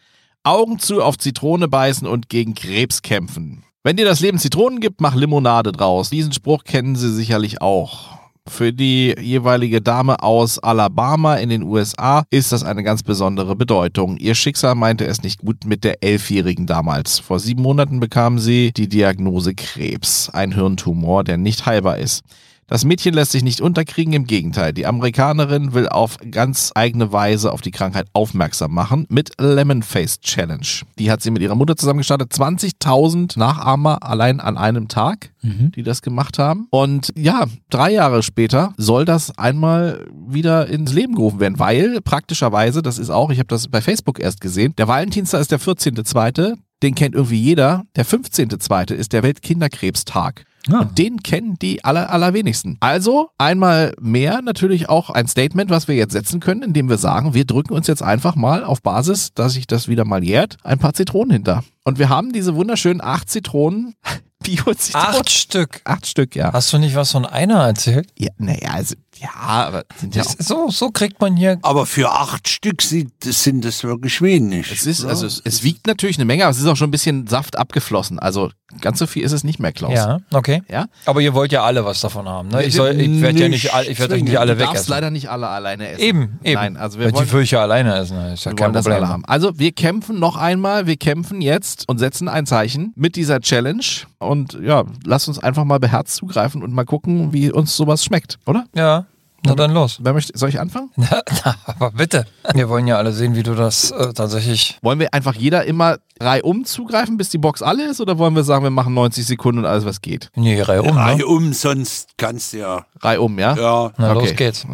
[0.45, 3.65] Augen zu auf Zitrone beißen und gegen Krebs kämpfen.
[3.87, 6.11] Wenn dir das Leben Zitronen gibt, mach Limonade draus.
[6.11, 8.19] Diesen Spruch kennen Sie sicherlich auch.
[8.49, 14.17] Für die jeweilige Dame aus Alabama in den USA ist das eine ganz besondere Bedeutung.
[14.17, 17.21] Ihr Schicksal meinte es nicht gut mit der Elfjährigen damals.
[17.21, 22.25] Vor sieben Monaten bekam sie die Diagnose Krebs, ein Hirntumor, der nicht heilbar ist.
[22.69, 24.73] Das Mädchen lässt sich nicht unterkriegen, im Gegenteil.
[24.73, 30.21] Die Amerikanerin will auf ganz eigene Weise auf die Krankheit aufmerksam machen mit Lemon Face
[30.21, 30.67] Challenge.
[30.99, 32.33] Die hat sie mit ihrer Mutter zusammen gestartet.
[32.33, 35.31] 20.000 Nachahmer allein an einem Tag,
[35.77, 36.67] die das gemacht haben.
[36.71, 42.83] Und ja, drei Jahre später soll das einmal wieder ins Leben gerufen werden, weil praktischerweise,
[42.83, 46.57] das ist auch, ich habe das bei Facebook erst gesehen, der Valentinstag ist der 14.2.,
[46.83, 47.85] den kennt irgendwie jeder.
[47.97, 48.93] Der 15.2.
[48.93, 50.45] ist der Weltkinderkrebstag.
[50.71, 50.81] Ah.
[50.81, 52.77] Und den kennen die aller, allerwenigsten.
[52.81, 57.35] Also einmal mehr natürlich auch ein Statement, was wir jetzt setzen können, indem wir sagen,
[57.35, 60.79] wir drücken uns jetzt einfach mal auf Basis, dass sich das wieder mal jährt, ein
[60.79, 61.65] paar Zitronen hinter.
[61.85, 63.95] Und wir haben diese wunderschönen acht Zitronen,
[64.43, 65.09] Bio-Zitronen.
[65.09, 65.81] Acht Stück.
[65.85, 66.53] Acht Stück, ja.
[66.53, 68.09] Hast du nicht was von einer erzählt?
[68.19, 71.59] ja naja, also, ja, aber sind ja so, so kriegt man hier.
[71.63, 74.71] Aber für acht Stück sind, sind das wirklich wenig.
[74.71, 76.93] es ist, also es, es wiegt natürlich eine Menge, aber es ist auch schon ein
[76.93, 78.19] bisschen Saft abgeflossen.
[78.19, 78.51] Also
[78.81, 79.95] ganz so viel ist es nicht mehr, Klaus.
[79.95, 80.63] Ja, okay.
[80.69, 80.87] Ja?
[81.05, 82.49] Aber ihr wollt ja alle was davon haben.
[82.49, 82.65] Ne?
[82.65, 85.11] Ich, soll, ich werde ja nicht, all- ich werde euch nicht alle du darfst leider
[85.11, 86.03] nicht alle alleine essen.
[86.03, 86.55] Eben, eben.
[86.55, 88.19] Nein, also wir Weil wollen, die ja alleine essen.
[88.33, 89.09] Ist ja wir kein Problem.
[89.09, 89.25] haben.
[89.25, 93.85] Also wir kämpfen noch einmal, wir kämpfen jetzt und setzen ein Zeichen mit dieser Challenge
[94.19, 98.39] und ja, lass uns einfach mal beherzt zugreifen und mal gucken, wie uns sowas schmeckt,
[98.47, 98.65] oder?
[98.75, 99.06] Ja,
[99.47, 99.99] na dann los.
[100.01, 100.91] Wer möchte, soll ich anfangen?
[100.97, 102.27] Na, na, aber bitte.
[102.55, 104.79] Wir wollen ja alle sehen, wie du das äh, tatsächlich.
[104.83, 108.45] Wollen wir einfach jeder immer reihum zugreifen, bis die Box alle ist oder wollen wir
[108.45, 110.31] sagen, wir machen 90 Sekunden und alles, was geht?
[110.35, 111.27] Nee, Reihe um, Reihe ne?
[111.27, 112.87] um, sonst kannst du ja.
[113.01, 113.57] Reihum, ja?
[113.57, 114.21] Ja, Na, okay.
[114.21, 114.67] los geht's.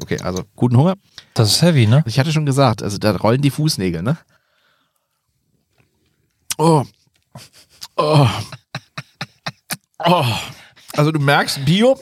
[0.00, 0.94] Okay, also guten Hunger.
[1.34, 2.02] Das ist heavy, ne?
[2.06, 4.16] Ich hatte schon gesagt, also da rollen die Fußnägel, ne?
[6.58, 6.84] Oh.
[7.96, 8.26] Oh.
[10.04, 10.24] Oh.
[10.96, 11.98] Also du merkst, Bio.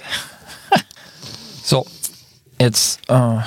[2.58, 3.38] Jetzt äh,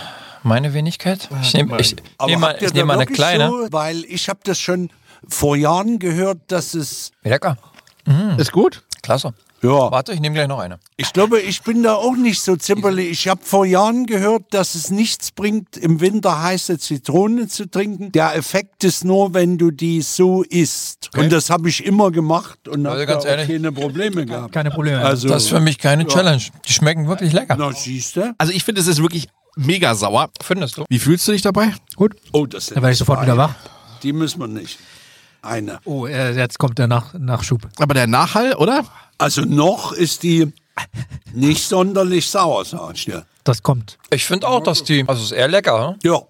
[0.43, 1.29] meine Wenigkeit.
[1.41, 3.49] Ich nehme nehm mal, ich nehm mal eine kleine.
[3.49, 4.89] So, weil ich habe das schon
[5.27, 7.57] vor Jahren gehört, dass es Lecker.
[8.37, 8.83] Ist gut?
[9.03, 9.33] Klasse.
[9.61, 9.91] Ja.
[9.91, 10.79] Warte, ich nehme gleich noch eine.
[10.97, 13.09] Ich glaube, ich bin da auch nicht so zimperlich.
[13.11, 18.11] Ich habe vor Jahren gehört, dass es nichts bringt, im Winter heiße Zitrone zu trinken.
[18.11, 21.09] Der Effekt ist nur, wenn du die so isst.
[21.17, 24.53] Und das habe ich immer gemacht und Also habe ganz da keine Probleme gehabt.
[24.53, 24.99] Keine Probleme.
[24.99, 26.41] Also, Das ist für mich keine Challenge.
[26.67, 27.55] Die schmecken wirklich lecker.
[27.57, 28.33] na siehst du?
[28.37, 30.29] Also ich finde, es ist wirklich mega sauer.
[30.41, 30.85] Findest du?
[30.89, 31.73] Wie fühlst du dich dabei?
[31.95, 33.53] Gut, Oh, das sind dann werde ich sofort wieder wach.
[34.03, 34.79] Die müssen wir nicht.
[35.41, 35.79] Eine.
[35.85, 37.67] Oh, äh, jetzt kommt der Nach Nachschub.
[37.79, 38.83] Aber der Nachhall, oder?
[39.17, 40.51] Also noch ist die
[41.33, 43.25] nicht sonderlich sauer, sag ich dir.
[43.43, 43.97] Das kommt.
[44.11, 45.91] Ich finde auch, dass die, also ist eher lecker.
[45.91, 45.97] Ne?
[46.03, 46.21] Ja,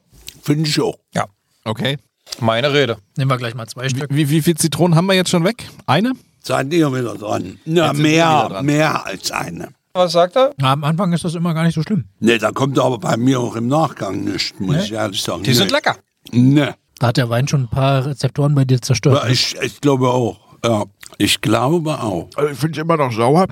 [0.41, 0.95] finde ich auch.
[1.13, 1.25] Ja,
[1.65, 1.97] Okay.
[2.39, 2.97] meine Rede.
[3.17, 4.07] Nehmen wir gleich mal zwei Stück.
[4.09, 5.69] Wie, wie viel Zitronen haben wir jetzt schon weg?
[5.85, 6.13] Eine?
[6.41, 7.59] Seid ihr wieder dran?
[7.65, 8.65] Na, Jetzt mehr, wieder dran.
[8.65, 9.69] mehr als eine.
[9.93, 10.53] Was sagt er?
[10.57, 12.05] Na, am Anfang ist das immer gar nicht so schlimm.
[12.19, 15.43] Ne, da kommt aber bei mir auch im Nachgang nicht, muss ich ehrlich sagen.
[15.43, 15.97] Die sind lecker.
[16.31, 19.23] Ne, Da hat der Wein schon ein paar Rezeptoren bei dir zerstört.
[19.23, 20.39] ja, ich, ich glaube auch.
[20.63, 20.83] Ja,
[21.17, 22.29] ich glaube auch.
[22.35, 23.47] Also ich finde es immer noch sauer.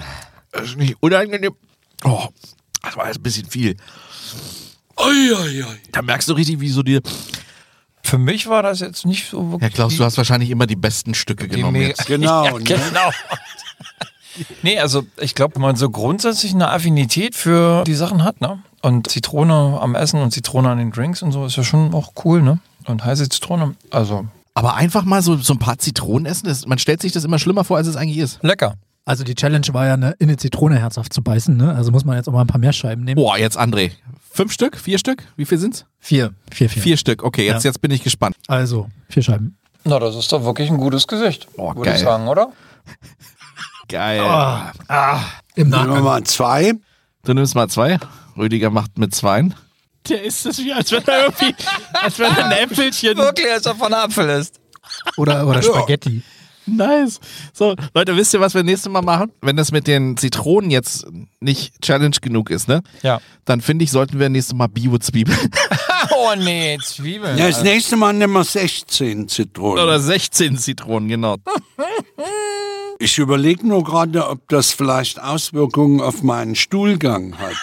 [0.52, 1.54] Das ist nicht unangenehm.
[2.04, 2.26] Oh,
[2.84, 3.78] das war jetzt ein bisschen viel.
[5.00, 5.78] Ui, ui, ui.
[5.91, 7.02] Da merkst du richtig, wie so dir.
[8.04, 9.74] Für mich war das jetzt nicht so Ja, wirklich.
[9.74, 12.06] Klaus, du hast wahrscheinlich immer die besten Stücke genommen me- jetzt.
[12.08, 12.64] Genau, ja, ne?
[12.64, 13.12] genau.
[14.62, 18.62] nee, also ich glaube, wenn man so grundsätzlich eine Affinität für die Sachen hat, ne?
[18.82, 22.12] Und Zitrone am Essen und Zitrone an den Drinks und so ist ja schon auch
[22.24, 22.60] cool, ne?
[22.88, 26.80] Und heiße Zitrone, also Aber einfach mal so, so ein paar Zitronen essen, das, man
[26.80, 28.40] stellt sich das immer schlimmer vor, als es eigentlich ist.
[28.44, 28.76] lecker.
[29.06, 31.56] Also die Challenge war ja, eine, in eine Zitrone herzhaft zu beißen.
[31.56, 31.74] Ne?
[31.74, 33.16] Also muss man jetzt auch mal ein paar mehr Scheiben nehmen.
[33.16, 33.92] Boah, jetzt André.
[34.32, 34.78] Fünf Stück?
[34.78, 35.24] Vier Stück?
[35.38, 35.86] Wie viel sind's?
[36.00, 36.34] Vier.
[36.52, 36.82] Vier, vier.
[36.82, 37.24] Vier Stück.
[37.24, 37.70] Okay, jetzt, Ja.
[37.70, 38.36] jetzt bin ich gespannt.
[38.48, 39.58] Also, vier Scheiben.
[39.86, 41.48] Na, das ist doch wirklich ein gutes Gesicht.
[41.56, 42.50] Oh, würde ich sagen, oder?
[43.88, 44.20] Geil.
[45.56, 46.04] Im Nehmen wir Nachgang.
[46.04, 46.74] mal zwei.
[47.24, 47.98] Du nimmst mal zwei.
[48.38, 49.54] Rüdiger macht mit zweien.
[50.10, 51.55] Der ist das wie, als wenn er irgendwie,
[51.93, 53.18] als wenn er ein Äpfelchen.
[53.18, 54.60] Wirklich, als er von Apfel ist.
[55.18, 56.22] Oder, oder Spaghetti.
[56.68, 57.20] Nice.
[57.53, 59.32] So, Leute, wisst ihr, was wir nächstes Mal machen?
[59.41, 61.08] Wenn das mit den Zitronen jetzt
[61.39, 62.82] nicht Challenge genug ist, ne?
[63.03, 63.22] Ja.
[63.45, 65.38] Dann finde ich, sollten wir nächstes Mal Bio-Zwiebeln
[66.12, 67.38] Oh nee, Zwiebeln.
[67.38, 69.84] Ja, das nächste Mal nehmen wir 16 Zitronen.
[69.84, 71.38] oder 16 Zitronen, genau.
[72.99, 77.55] Ich überlege nur gerade, ob das vielleicht Auswirkungen auf meinen Stuhlgang hat.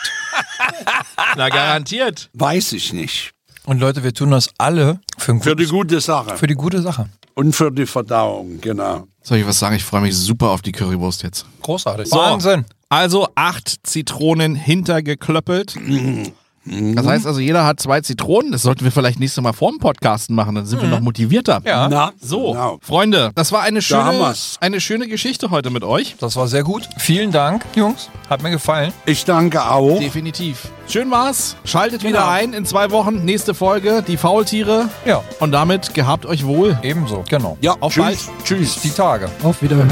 [1.36, 2.30] Na, garantiert.
[2.32, 3.32] Weiß ich nicht.
[3.66, 6.36] Und Leute, wir tun das alle für, ein Für die gute Sache.
[6.36, 7.08] für die gute Sache.
[7.34, 9.06] Und für die Verdauung, genau.
[9.22, 9.74] Soll ich was sagen?
[9.74, 11.46] Ich freue mich super auf die Currywurst jetzt.
[11.62, 12.08] Großartig.
[12.08, 12.16] So.
[12.16, 12.64] Wahnsinn.
[12.90, 15.74] Also acht Zitronen hintergeklöppelt.
[16.66, 18.50] Das heißt also, jeder hat zwei Zitronen.
[18.52, 20.54] Das sollten wir vielleicht nächstes Mal vorm Podcasten machen.
[20.54, 21.60] Dann sind wir noch motivierter.
[21.64, 21.88] Ja.
[21.88, 22.78] Na, So, genau.
[22.80, 26.16] Freunde, das war eine schöne, eine schöne Geschichte heute mit euch.
[26.20, 26.88] Das war sehr gut.
[26.96, 28.08] Vielen Dank, Jungs.
[28.30, 28.92] Hat mir gefallen.
[29.06, 29.98] Ich danke auch.
[29.98, 30.68] Definitiv.
[30.88, 31.56] Schön war's.
[31.64, 32.30] Schaltet wieder Genau.
[32.30, 33.24] ein in zwei Wochen.
[33.24, 34.88] Nächste Folge, die Faultiere.
[35.04, 36.78] Ja, Und damit gehabt euch wohl.
[36.82, 37.24] ebenso.
[37.28, 37.58] Genau.
[37.60, 38.04] Ja, Auf tschüss.
[38.04, 38.18] bald.
[38.44, 38.80] Tschüss.
[38.82, 39.28] Die Tage.
[39.42, 39.90] Auf Wiederhören.